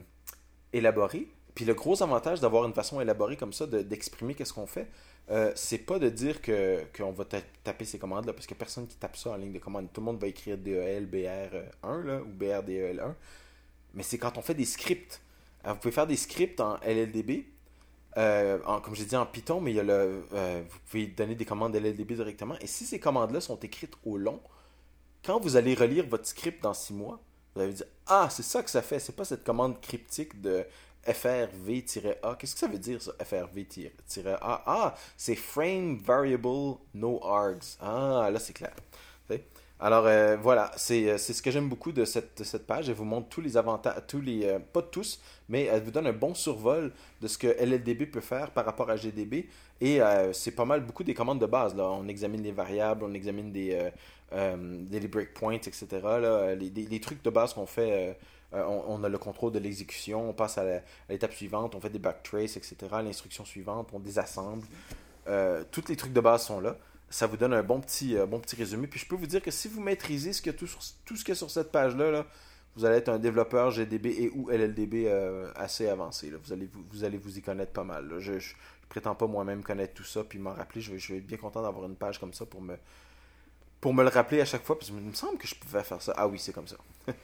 [0.72, 1.28] élaborée.
[1.55, 4.89] Puis le gros avantage d'avoir une façon élaborée comme ça, d'exprimer qu'est-ce qu'on fait,
[5.31, 8.97] euh, c'est pas de dire que qu'on va taper ces commandes-là, parce que personne qui
[8.97, 9.93] tape ça en ligne de commande.
[9.93, 13.14] Tout le monde va écrire DEL, BR1 là, ou BRDEL1.
[13.95, 15.21] Mais c'est quand on fait des scripts.
[15.64, 17.45] vous pouvez faire des scripts en LLDB,
[18.16, 21.35] euh, comme j'ai dit en Python, mais il y a le, euh, vous pouvez donner
[21.35, 22.57] des commandes LLDB directement.
[22.61, 24.41] Et si ces commandes-là sont écrites au long,
[25.25, 27.21] quand vous allez relire votre script dans six mois,
[27.55, 28.99] vous allez dire Ah, c'est ça que ça fait.
[28.99, 30.64] C'est pas cette commande cryptique de
[31.07, 32.34] FRV-A.
[32.36, 37.76] Qu'est-ce que ça veut dire, ça, FRV-A Ah, c'est Frame Variable No Args.
[37.80, 38.74] Ah, là, c'est clair.
[39.82, 42.90] Alors, euh, voilà, euh, c'est ce que j'aime beaucoup de cette, page.
[42.90, 46.07] Elle vous montre tous les avantages, tous les, euh, pas tous, mais elle vous donne
[46.07, 46.92] un bon survol
[47.22, 49.48] de ce que LLDB peut faire par rapport à GDB.
[49.80, 50.01] Et
[50.32, 51.74] c'est pas mal, beaucoup des commandes de base.
[51.74, 51.90] Là.
[51.90, 53.90] On examine les variables, on examine des,
[55.09, 55.86] breakpoints, etc.
[56.59, 58.18] Les, les, trucs de base qu'on fait
[58.53, 60.64] euh, on, a le contrôle de l'exécution, on passe à
[61.09, 62.76] l'étape suivante, on fait des backtraces, etc.
[63.03, 64.66] L'instruction suivante, on désassemble.
[65.28, 66.76] Euh, tous les trucs de base sont là.
[67.11, 68.88] Ça vous donne un bon petit, euh, bon petit résumé.
[68.88, 70.66] Puis je peux vous dire que si vous maîtrisez ce que tout,
[71.05, 72.26] tout ce qu'il y a sur cette page-là,
[72.76, 75.09] vous allez être un développeur GDB et ou LLDB
[75.57, 76.32] assez avancé.
[76.42, 78.18] Vous, allez, vous, allez vous y connaître pas mal.
[78.18, 78.40] Je, ne
[78.88, 80.80] prétends pas moi-même connaître tout ça puis m'en rappeler.
[80.80, 82.76] Je vais, être bien content d'avoir une page comme ça pour me,
[83.80, 84.78] pour me le rappeler à chaque fois.
[84.78, 86.14] Parce qu'il me semble que je pouvais faire ça.
[86.16, 86.76] Ah oui, c'est comme ça.
[87.09, 87.14] ouais,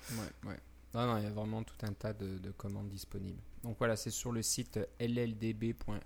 [0.48, 0.58] ouais.
[0.97, 3.42] Non, non, il y a vraiment tout un tas de, commandes disponibles.
[3.62, 6.01] Donc voilà, c'est sur le site lldb.llvm.org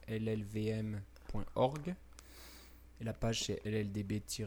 [3.01, 4.41] et la page c'est lldb-gdb.html.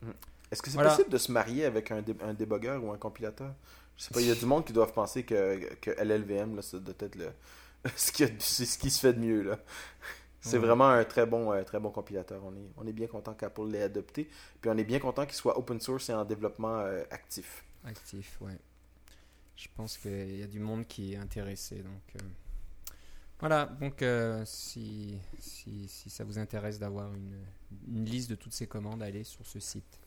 [0.00, 0.12] Hmm.
[0.52, 3.52] Est-ce que c'est possible de se marier avec un, un débugger ou un compilateur?
[3.96, 6.62] Je sais pas, il y a du monde qui doivent penser que, que LLVM, là,
[6.62, 7.32] ça doit être le,
[7.96, 9.42] ce, qui ce qui se fait de mieux.
[9.42, 9.58] Là.
[10.40, 12.40] C'est vraiment un très bon, euh, très bon compilateur.
[12.44, 14.30] On est, on est bien content qu'Apple l'ait adopté.
[14.60, 17.64] Puis on est bien content qu'il soit open source et en développement euh, actif.
[17.86, 18.58] Actif, ouais.
[19.56, 21.76] Je pense qu'il y a du monde qui est intéressé.
[21.76, 22.24] Donc, euh,
[23.40, 23.66] voilà.
[23.66, 24.04] Donc,
[24.44, 29.46] si, si, si, ça vous intéresse d'avoir une, liste de toutes ces commandes, allez sur
[29.46, 30.00] ce site.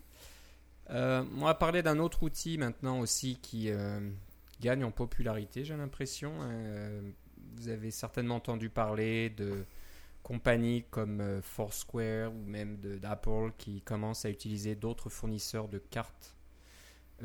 [0.90, 3.72] on va parler d'un autre outil maintenant aussi qui
[4.62, 6.32] gagne en popularité, j'ai l'impression.
[7.56, 9.66] vous avez certainement entendu parler de
[10.24, 16.36] compagnies comme euh, Foursquare ou même d'Apple qui commencent à utiliser d'autres fournisseurs de cartes
[16.36, 16.39] euh,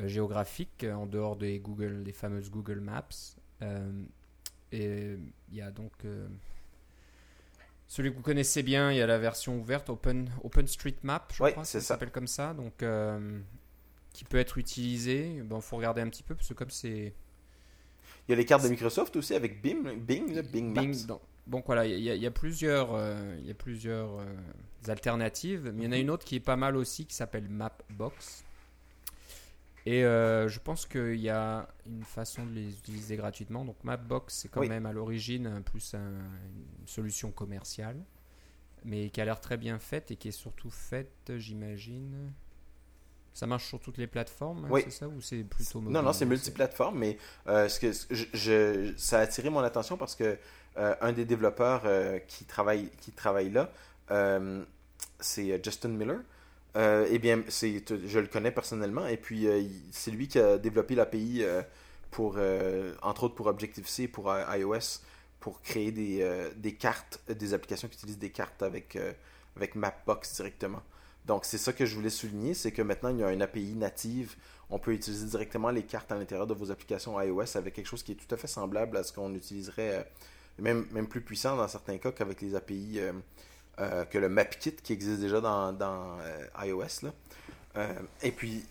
[0.05, 3.37] géographiques euh, en dehors des Google, des fameuses Google Maps.
[4.71, 5.17] et
[5.51, 5.93] il y a donc
[7.87, 11.63] celui que vous connaissez bien, il y a la version ouverte Open OpenStreetMap, je crois,
[11.63, 12.83] ça s'appelle comme ça, donc
[14.11, 15.41] qui peut être utilisé.
[15.43, 17.13] Bon, faut regarder un petit peu parce que comme c'est
[18.27, 21.19] il y a les cartes de Microsoft aussi avec Bing, Bing, Bing Maps.
[21.47, 22.89] Donc voilà, il y, a plusieurs,
[23.39, 26.01] il y a plusieurs euh, euh, alternatives, mais il y en a mhm.
[26.01, 28.44] une autre qui est pas mal aussi qui s'appelle Mapbox.
[29.85, 33.65] Et euh, je pense qu'il y a une façon de les utiliser gratuitement.
[33.65, 37.97] Donc Mapbox, c'est quand même à l'origine plus une solution commerciale,
[38.83, 42.31] mais qui a l'air très bien faite et qui est surtout faite, j'imagine.
[43.33, 44.81] Ça marche sur toutes les plateformes, oui.
[44.85, 49.21] c'est ça ou c'est plutôt Non, non, c'est multiplateforme, mais ce que je, ça a
[49.21, 50.37] attiré mon attention parce que
[50.77, 53.71] euh, un des développeurs euh, qui, travaille, qui travaille là,
[54.11, 54.63] euh,
[55.21, 56.19] c'est Justin Miller.
[56.75, 59.47] Eh bien, je le connais personnellement, et puis
[59.91, 61.43] c'est lui qui a développé l'API
[62.11, 62.37] pour,
[63.01, 65.01] entre autres pour Objective-C, pour iOS,
[65.39, 68.97] pour créer des, des, cartes, des applications qui utilisent des cartes avec,
[69.55, 70.81] avec Mapbox directement.
[71.25, 73.73] Donc, c'est ça que je voulais souligner, c'est que maintenant, il y a une API
[73.73, 74.35] native.
[74.69, 78.03] On peut utiliser directement les cartes à l'intérieur de vos applications iOS avec quelque chose
[78.03, 80.07] qui est tout à fait semblable à ce qu'on utiliserait
[80.59, 82.99] même, même plus puissant dans certains cas qu'avec les API
[83.79, 87.03] euh, euh, que le MapKit qui existe déjà dans, euh, iOS.
[87.03, 87.87] Là.
[88.21, 88.63] et puis,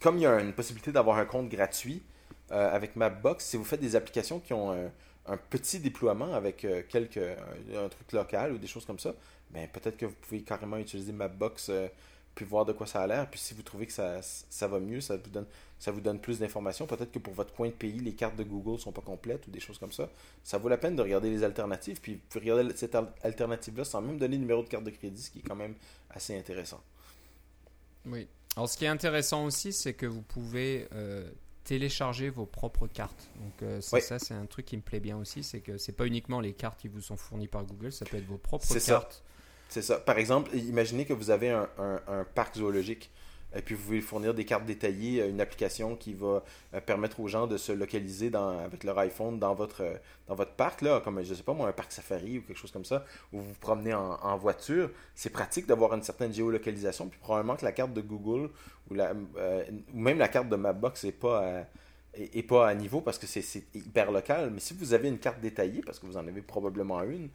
[0.00, 2.02] comme il y a une possibilité d'avoir un compte gratuit
[2.50, 4.72] avec Mapbox, si vous faites des applications qui ont
[5.26, 9.14] un, petit déploiement avec quelques, un, truc local ou des choses comme ça,
[9.50, 11.70] ben, peut-être que vous pouvez carrément utiliser Mapbox
[12.34, 13.28] puis voir de quoi ça a l'air.
[13.30, 15.46] Puis si vous trouvez que ça, ça va mieux, ça vous donne,
[15.78, 16.86] ça vous donne plus d'informations.
[16.86, 19.50] Peut-être que pour votre coin de pays, les cartes de Google sont pas complètes ou
[19.50, 20.08] des choses comme ça.
[20.42, 22.00] Ça vaut la peine de regarder les alternatives.
[22.00, 25.22] Puis vous pouvez regarder cette alternative-là sans même donner le numéro de carte de crédit,
[25.22, 25.74] ce qui est quand même
[26.10, 26.82] assez intéressant.
[28.06, 28.26] Oui.
[28.56, 31.30] Alors ce qui est intéressant aussi, c'est que vous pouvez euh,
[31.64, 33.30] télécharger vos propres cartes.
[33.36, 36.06] Donc euh, ça, c'est un truc qui me plaît bien aussi, c'est que c'est pas
[36.06, 39.22] uniquement les cartes qui vous sont fournies par Google, ça peut être vos propres cartes.
[39.72, 39.96] C'est ça.
[39.96, 43.10] Par exemple, imaginez que vous avez un, parc zoologique
[43.56, 46.44] et puis vous voulez fournir des cartes détaillées, une application qui va
[46.74, 49.82] euh, permettre aux gens de se localiser avec leur iPhone dans votre,
[50.28, 52.70] dans votre parc, là, comme je sais pas moi, un parc safari ou quelque chose
[52.70, 54.90] comme ça, où vous vous promenez en, voiture.
[55.14, 58.50] C'est pratique d'avoir une certaine géolocalisation, puis probablement que la carte de Google
[58.94, 59.64] euh,
[59.94, 63.64] ou même la carte de Mapbox n'est pas à, pas à niveau parce que c'est
[63.74, 64.50] hyper local.
[64.52, 67.30] Mais si vous avez une carte détaillée, parce que vous en avez probablement une,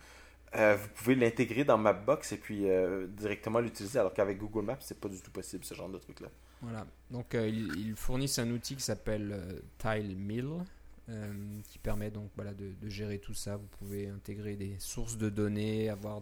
[0.56, 4.78] euh, vous pouvez l'intégrer dans Mapbox et puis euh, directement l'utiliser, alors qu'avec Google Maps,
[4.80, 6.30] c'est pas du tout possible ce genre de truc-là.
[6.62, 6.88] Voilà.
[7.12, 10.50] Donc, euh, ils, fournissent un outil qui s'appelle TileMill,
[11.70, 13.58] qui permet donc voilà, de, gérer tout ça.
[13.58, 16.22] Vous pouvez intégrer des sources de données, avoir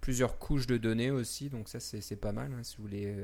[0.00, 1.50] plusieurs couches de données aussi.
[1.50, 3.14] Donc, ça, c'est pas mal hein, si vous voulez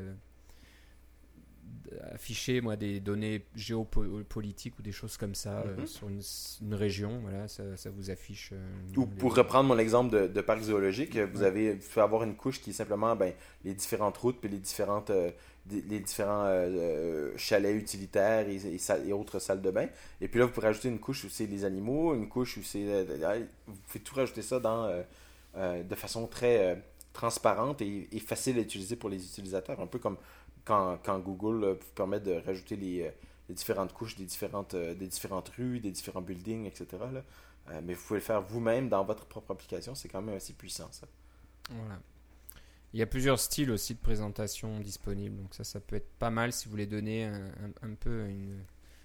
[2.13, 5.87] afficher moi des données géopolitiques ou des choses comme ça euh, mhm.
[5.87, 7.65] sur une, région voilà ça,
[7.95, 12.03] vous affiche euh, ou pour reprendre mon exemple de, parc zoologique vous avez vous pouvez
[12.03, 13.33] avoir une couche qui est simplement ben,
[13.65, 15.31] les différentes routes puis les différentes euh,
[15.69, 16.49] les différents
[17.37, 18.61] chalets utilitaires et,
[19.05, 19.89] et, autres salles de bain.
[20.21, 22.63] Et puis là vous pouvez rajouter une couche où c'est les animaux une couche où
[22.63, 22.85] c'est
[23.67, 24.89] vous pouvez tout rajouter ça dans
[25.57, 26.81] de façon très
[27.13, 29.81] transparente et, et, facile à utiliser pour les utilisateurs.
[29.81, 30.19] Un peu comme
[30.67, 33.11] quand, Google euh, vous permet de rajouter les, euh,
[33.55, 36.87] différentes couches des différentes, euh, des différentes rues, des différents buildings, etc.
[37.83, 39.95] mais vous pouvez le faire vous-même dans votre propre application.
[39.95, 41.07] C'est quand même assez puissant, ça.
[41.71, 41.99] Voilà.
[42.93, 45.37] Il y a plusieurs styles aussi de présentation disponibles.
[45.37, 48.29] Donc ça, ça peut être pas mal si vous voulez donner un, peu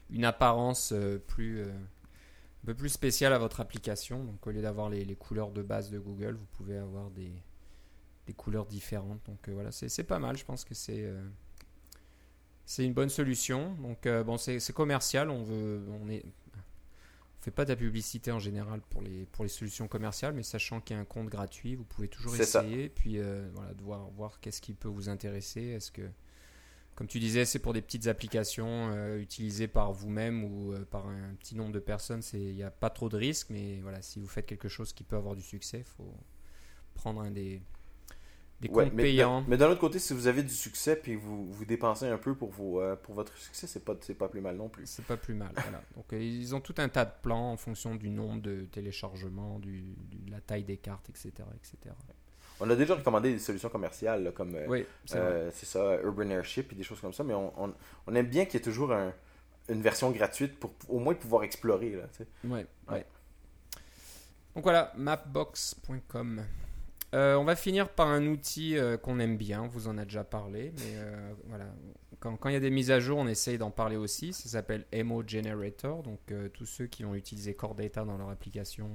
[0.09, 0.93] une, apparence
[1.27, 4.23] plus, un peu plus spéciale à votre application.
[4.23, 7.33] Donc au lieu d'avoir les, les, couleurs de base de Google, vous pouvez avoir des,
[8.27, 9.25] des couleurs différentes.
[9.25, 10.37] Donc voilà, c'est pas mal.
[10.37, 11.11] Je pense que c'est
[12.65, 13.73] c'est une bonne solution.
[13.75, 15.29] Donc euh, bon, c'est commercial.
[15.29, 16.23] On veut, on est,
[17.41, 20.79] fait pas de la publicité en général pour les pour les solutions commerciales, mais sachant
[20.79, 22.89] qu'il y a un compte gratuit, vous pouvez toujours essayer.
[22.89, 25.61] Puis euh, voilà, de voir voir qu'est-ce qui peut vous intéresser.
[25.61, 26.03] Est-ce que
[26.95, 31.33] comme tu disais, c'est pour des petites applications euh, utilisées par vous-même ou par un
[31.39, 32.21] petit nombre de personnes.
[32.33, 35.03] Il n'y a pas trop de risques, mais voilà, si vous faites quelque chose qui
[35.03, 36.13] peut avoir du succès, faut
[36.93, 37.61] prendre un des,
[38.61, 39.43] des Ouais, comptes mais, payants.
[39.47, 42.35] mais- d'un autre côté, si vous avez du succès puis vous, vous dépensez un peu
[42.35, 44.85] pour, vos, euh, pour votre succès, c'est pas, c'est pas plus mal non plus.
[44.85, 45.51] C'est pas plus mal.
[45.55, 45.81] voilà.
[45.95, 49.59] Donc euh, ils ont tout un tas de plans en fonction du nombre de téléchargements,
[49.59, 49.81] du,
[50.11, 51.31] de la taille des cartes, etc.
[51.55, 51.93] etc.
[52.59, 56.29] On a déjà recommandé des solutions commerciales là, comme euh, Oui, c'est euh, ça, Urban
[56.29, 57.73] Airship et des choses comme ça, mais on, on,
[58.05, 59.11] on aime bien qu'il y ait toujours un-
[59.69, 61.91] une version gratuite pour au moins pouvoir explorer.
[61.95, 62.03] Là,
[62.43, 62.67] Ouais.
[62.91, 63.05] ouais.
[64.53, 66.43] Donc voilà, mapbox.com.
[67.13, 70.05] Euh, on va finir par un outil euh, qu'on aime bien, on vous en a
[70.05, 71.65] déjà parlé, mais euh, voilà.
[72.19, 74.31] Quand, quand il y a des mises à jour, on essaye d'en parler aussi.
[74.31, 76.03] Ça s'appelle Emo Generator.
[76.03, 76.19] Donc
[76.53, 78.89] tous ceux qui ont utilisé Core Data dans leur application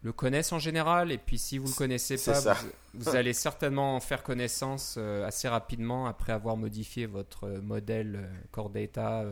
[0.00, 1.12] le connaissent en général.
[1.12, 5.48] Et puis si vous le connaissez pas, vous, vous allez certainement en faire connaissance assez
[5.48, 9.26] rapidement après avoir modifié votre modèle Core Data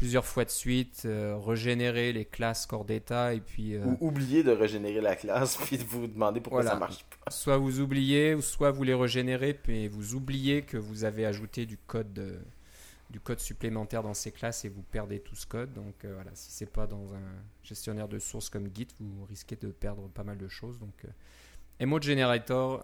[0.00, 4.42] plusieurs fois de suite, euh, régénérer les classes Core Data et puis euh, Ou oublier
[4.42, 6.70] de régénérer la classe puis de vous demander pourquoi Voilà.
[6.74, 7.30] ça marche pas.
[7.30, 11.66] soit vous oubliez ou soit vous les régénérez puis vous oubliez que vous avez ajouté
[11.66, 12.40] du code euh,
[13.10, 15.74] du code supplémentaire dans ces classes et vous perdez tout ce code.
[15.74, 19.56] Donc euh, voilà, si c'est pas dans un gestionnaire de sources comme Git, vous risquez
[19.56, 20.78] de perdre pas mal de choses.
[20.78, 20.94] Donc
[21.78, 22.82] Emote Generator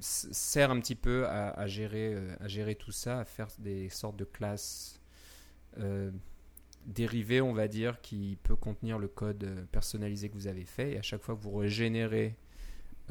[0.00, 4.16] sert un petit peu à, à gérer, à gérer tout ça, à faire des sortes
[4.16, 5.00] de classes
[6.86, 10.92] dérivées, on va dire, qui peut contenir le code euh, personnalisé que vous avez fait.
[10.92, 12.36] Et à chaque fois que vous régénérez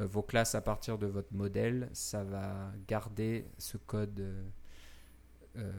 [0.00, 4.20] euh, vos classes à partir de votre modèle, ça va garder ce code,
[5.56, 5.70] euh,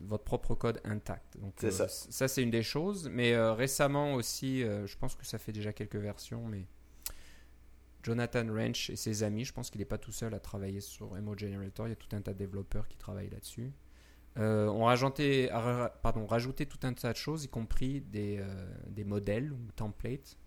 [0.00, 1.38] votre propre code intact.
[1.38, 1.88] Donc C'est euh, ça.
[1.88, 3.08] ça c'est une des choses.
[3.08, 6.66] Mais euh, récemment aussi, je pense que ça fait déjà quelques versions, mais
[8.02, 11.16] Jonathan Wrench et ses amis, je pense qu'il n'est pas tout seul à travailler sur
[11.16, 11.86] Emo Generator.
[11.86, 13.70] Il y a tout un tas de développeurs qui travaillent là-dessus.
[14.38, 18.38] Euh, on rajouté, a ra- pardon, rajouté tout un tas de choses, y compris des,
[18.40, 18.44] euh,
[18.88, 20.38] des modèles ou templates.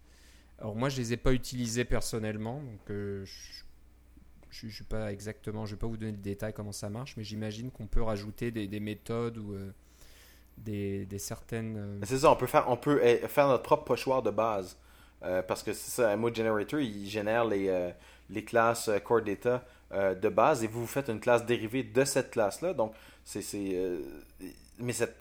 [0.59, 3.25] Alors moi, je les ai pas utilisés personnellement, donc euh,
[4.49, 7.15] je ne suis pas exactement, je vais pas vous donner le détail comment ça marche,
[7.17, 9.55] mais j'imagine qu'on peut rajouter des, des méthodes ou
[10.57, 11.99] des, des certaines.
[12.03, 14.77] C'est ça, on peut faire, on peut eh, faire notre propre pochoir de base.
[15.47, 17.91] Parce que c'est ça, un mode generator, il génère les,
[18.29, 19.65] les classes core data
[19.95, 22.73] euh, de base et vous, vous faites une classe dérivée de cette classe-là.
[22.73, 22.93] Donc,
[23.23, 23.41] c'est.
[23.41, 23.99] c'est, euh,
[24.77, 25.15] mais cette,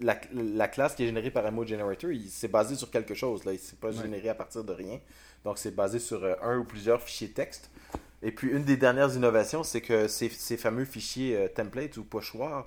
[0.00, 3.12] la, la classe qui est générée par un mode generator, il- c'est basé sur quelque
[3.14, 3.44] chose.
[3.44, 3.52] Là.
[3.52, 4.02] Il s'est pas Ouais.
[4.02, 4.98] généré à partir de rien.
[5.44, 7.68] Donc, c'est basé sur euh, un ou plusieurs fichiers texte.
[8.22, 12.04] Et puis, une des dernières innovations, c'est que ces, ces fameux fichiers euh, templates ou
[12.04, 12.66] pochoirs,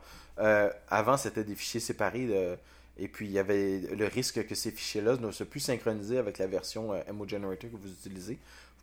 [0.90, 2.28] avant, c'était des fichiers séparés.
[2.28, 2.56] de-
[3.00, 6.38] et puis, il y avait le risque que ces fichiers-là ne soient plus synchronisés avec
[6.38, 8.38] la version euh, Generator que vous utilisez.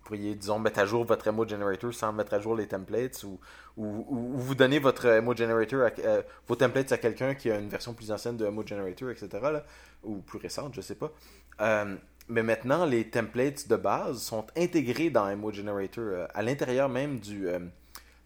[0.05, 3.41] Pourriez, disons, mettre à jour votre Emo Generator sans mettre à jour les templates ou,
[3.77, 7.51] ou, ou- ou vous donner votre Emo Generator, à- euh, vos templates à quelqu'un qui
[7.51, 9.63] a une version plus ancienne de Emo Generator, etc.
[10.03, 11.11] ou plus récente, je sais pas.
[11.61, 11.97] Euh,
[12.29, 17.19] mais maintenant, les templates de base sont intégrés dans Emo Generator euh, à l'intérieur même
[17.19, 17.47] du,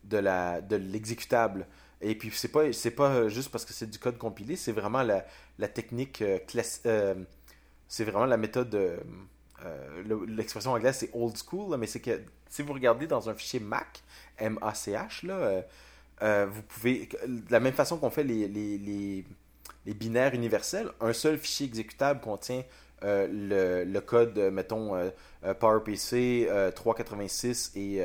[0.05, 0.21] de
[0.61, 1.67] de l'exécutable.
[2.01, 2.65] Et puis c'est pas
[2.97, 5.25] pas juste parce que c'est du code compilé, c'est vraiment la,
[5.59, 7.15] la technique class- euh,
[7.89, 8.75] c'est vraiment la méthode
[9.65, 13.35] euh, le- l'expression anglaise c'est old school mais c'est que si vous regardez dans un
[13.35, 14.03] fichier Mac
[14.39, 15.63] M A C H là euh,
[16.23, 19.25] euh, vous pouvez de la même façon qu'on fait les, les, les,
[19.95, 22.63] binaires universels, un seul fichier exécutable contient
[23.03, 24.95] le, le code, mettons,
[25.61, 28.01] PowerPC euh, 386 et,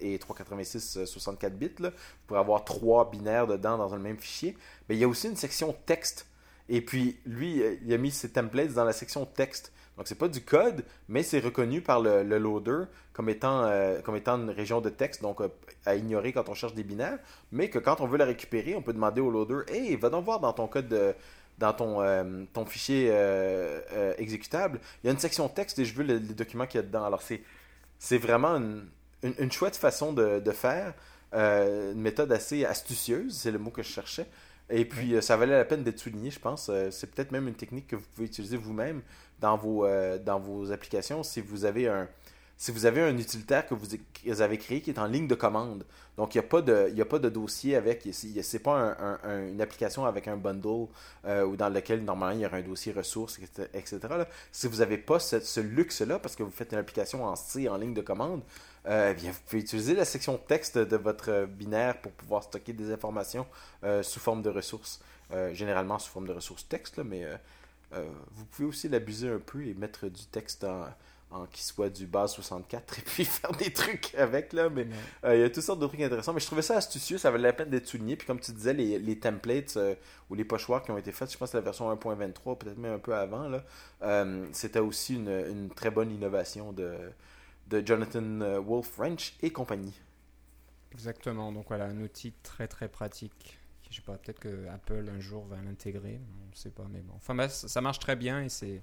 [0.00, 1.70] et 386 euh, 64 bits.
[1.78, 1.92] Là.
[2.28, 4.56] Vous avoir trois binaires dedans dans un même fichier.
[4.88, 6.26] Mais il y a aussi une section texte.
[6.68, 9.72] Et puis, lui, il a mis ses templates dans la section texte.
[9.96, 14.00] Donc, c'est pas du code, mais c'est reconnu par le, le loader comme étant, euh,
[14.00, 15.48] comme étant une région de texte, donc euh,
[15.86, 17.18] à ignorer quand on cherche des binaires.
[17.52, 20.24] Mais que quand on veut la récupérer, on peut demander au loader Hey, va donc
[20.24, 21.14] voir dans ton code de,
[21.58, 25.84] dans ton, euh, ton fichier euh, euh, exécutable, il y a une section texte et
[25.84, 27.04] je veux le- les documents qu'il y a dedans.
[27.04, 27.42] Alors, c'est,
[27.98, 28.88] c'est vraiment une,
[29.22, 30.94] une, une chouette façon de, de faire,
[31.32, 34.26] une méthode assez astucieuse, c'est le mot que je cherchais.
[34.70, 36.70] Et puis, ça valait la peine d'être souligné, je pense.
[36.90, 39.02] C'est peut-être même une technique que vous pouvez utiliser vous-même
[39.44, 42.08] dans vos, euh, dans vos applications si vous avez un,
[42.56, 43.88] si vous avez un utilitaire que vous,
[44.40, 45.84] avez créé qui est en ligne de commande.
[46.16, 48.08] Donc, il n'y a, pas de- a pas de dossier avec.
[48.10, 50.86] Ce n'est pas un- un- un- une application avec un bundle
[51.26, 53.38] euh, ou dans lequel, normalement, il y aurait un dossier ressources,
[53.74, 53.98] etc.
[54.50, 57.76] Si vous n'avez pas ce, luxe-là, parce que vous faites une application en C, en
[57.76, 58.40] ligne de commande,
[58.86, 62.72] euh, eh bien, vous pouvez utiliser la section texte de votre binaire pour pouvoir stocker
[62.72, 63.46] des informations
[64.02, 65.00] sous forme de ressources.
[65.52, 67.24] Généralement sous forme de ressources texte, là, mais
[67.94, 70.86] euh, vous pouvez aussi l'abuser un peu et mettre du texte en,
[71.30, 74.86] en- qui soit du base 64 et puis faire des trucs avec là mais
[75.24, 77.30] euh, il y a toutes sortes de trucs intéressants mais je trouvais ça astucieux ça
[77.30, 79.94] valait la peine d'être souligné puis comme tu disais les, les templates euh,
[80.30, 82.94] ou les pochoirs qui ont été faits je pense que la version 1.23 peut-être même
[82.94, 83.64] un peu avant là
[84.02, 86.94] euh, c'était aussi une, une très bonne innovation de
[87.68, 89.94] de Jonathan Wolf French et compagnie.
[90.92, 93.58] Exactement, donc voilà, un outil très très pratique.
[93.90, 97.00] Je sais pas, peut-être que Apple un jour va l'intégrer, on ne sait pas, mais
[97.00, 97.14] bon.
[97.16, 98.82] Enfin, bah, ça marche très bien et c'est.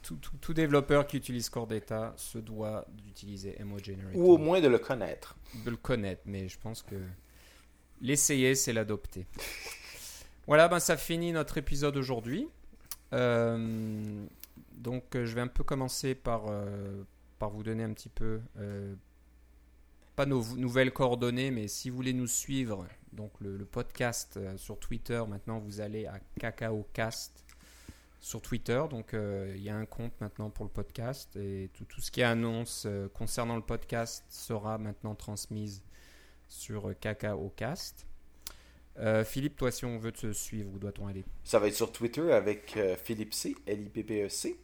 [0.00, 4.14] Tout, tout, tout, développeur qui utilise Core Data se doit d'utiliser MO Generator.
[4.14, 5.36] Ou au moins de le connaître.
[5.64, 6.94] De le connaître, mais je pense que
[8.00, 9.26] l'essayer, c'est l'adopter.
[10.46, 12.48] voilà, ben ça finit notre épisode aujourd'hui.
[13.12, 14.26] Euh,
[14.72, 17.02] donc, je vais un peu commencer par, euh,
[17.38, 18.94] par vous donner un petit peu, euh,
[20.16, 24.56] pas nos nouvelles coordonnées, mais si vous voulez nous suivre, donc le, le podcast euh,
[24.56, 27.44] sur Twitter, maintenant vous allez à CacaoCast
[28.20, 28.82] sur Twitter.
[28.90, 32.10] Donc euh, il y a un compte maintenant pour le podcast et tout, tout ce
[32.10, 35.82] qui est annonce euh, concernant le podcast sera maintenant transmise
[36.48, 38.08] sur CacaoCast.
[39.00, 41.24] Euh, Philippe, toi, si on veut te suivre, où doit-on aller?
[41.44, 44.56] Ça va être sur Twitter avec euh, Philippe C, L-I-P-P-E-C.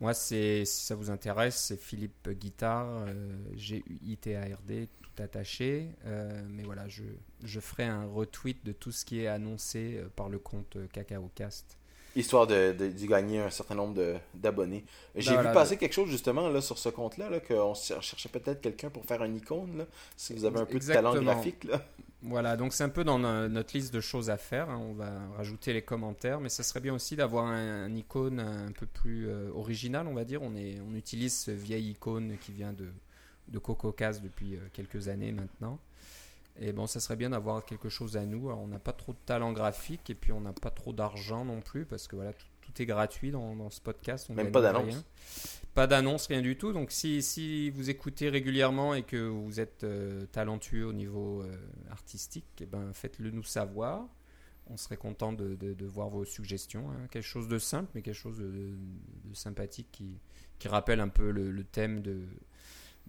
[0.00, 4.88] Moi, c'est si ça vous intéresse, c'est Philippe Guitard, euh, G-U-I-T-A-R-D,
[5.20, 5.88] attaché.
[6.06, 7.02] Euh, mais voilà, je,
[7.44, 10.86] je ferai un retweet de tout ce qui est annoncé euh, par le compte euh,
[10.92, 11.76] CacaoCast.
[12.16, 14.84] Histoire de, de, gagner un certain nombre d'abonnés.
[15.14, 18.28] J'ai Voilà, vu passer quelque chose justement là, sur ce compte-là, là, qu'on cher- cherchait
[18.28, 21.62] peut-être quelqu'un pour faire un icône, là, si vous avez un peu de talent graphique.
[21.64, 21.80] Là.
[22.22, 24.68] Voilà, donc c'est un peu dans no- notre liste de choses à faire.
[24.70, 24.78] hein.
[24.82, 28.72] On va rajouter les commentaires, mais ça serait bien aussi d'avoir un, un icône un
[28.72, 30.42] peu plus euh, original, on va dire.
[30.42, 32.88] On, est, on utilise ce vieil icône qui vient de,
[33.50, 35.78] de CocoCast depuis euh, quelques années maintenant.
[36.58, 38.48] Et bon, ça serait bien d'avoir quelque chose à nous.
[38.48, 41.44] Alors, on n'a pas trop de talent graphique et puis on n'a pas trop d'argent
[41.44, 44.26] non plus parce que voilà, tout, tout est gratuit dans, dans ce podcast.
[44.30, 45.04] On Même pas d'annonce.
[45.74, 46.72] Pas d'annonce, rien du tout.
[46.72, 51.56] Donc si, si vous écoutez régulièrement et que vous êtes euh, talentueux au niveau euh,
[51.90, 54.06] artistique, eh ben, faites-le nous savoir.
[54.66, 56.90] On serait content de, de- de voir vos suggestions.
[56.90, 57.06] hein.
[57.10, 58.74] Quelque chose de simple, mais quelque chose de, de-
[59.30, 60.18] de sympathique qui,
[60.58, 62.20] qui rappelle un peu le, le thème de,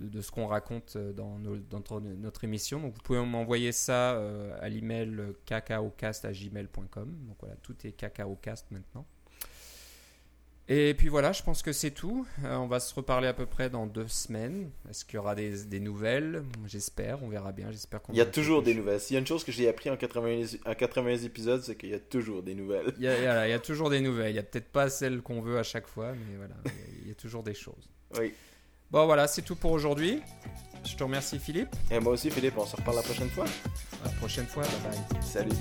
[0.01, 2.79] de, de ce qu'on raconte euh, dans, nos- dans notre, émission.
[2.81, 7.15] Donc vous pouvez m'envoyer ça euh, à l'email cacaocast.gmail.com.
[7.27, 9.05] Donc voilà, tout est cacaocast maintenant.
[10.67, 12.25] Et puis voilà, je pense que c'est tout.
[12.45, 14.69] Euh, on va se reparler à peu près dans deux semaines.
[14.89, 16.43] Est-ce qu'il y aura des, des nouvelles?
[16.65, 17.71] J'espère, on verra bien.
[17.71, 19.01] J'espère qu'on Il y a toujours des nouvelles.
[19.01, 21.89] S'il y a une chose que j'ai appris en 80, en 80 épisodes, c'est qu'il
[21.89, 22.93] y a toujours des nouvelles.
[22.97, 24.29] Il y, a, il y a- il y a toujours des nouvelles.
[24.29, 26.73] Il n'y a peut-être pas celles qu'on veut à chaque fois, mais voilà, il y
[26.73, 27.89] a- il y a toujours des choses.
[28.17, 28.33] Oui.
[28.91, 30.21] Bon, voilà, c'est tout pour aujourd'hui.
[30.83, 31.73] Je te remercie, Philippe.
[31.89, 33.45] Et moi aussi, Philippe, on se reparle la prochaine fois.
[34.03, 34.63] À la prochaine fois.
[34.63, 35.21] Bye bye.
[35.23, 35.51] Salut.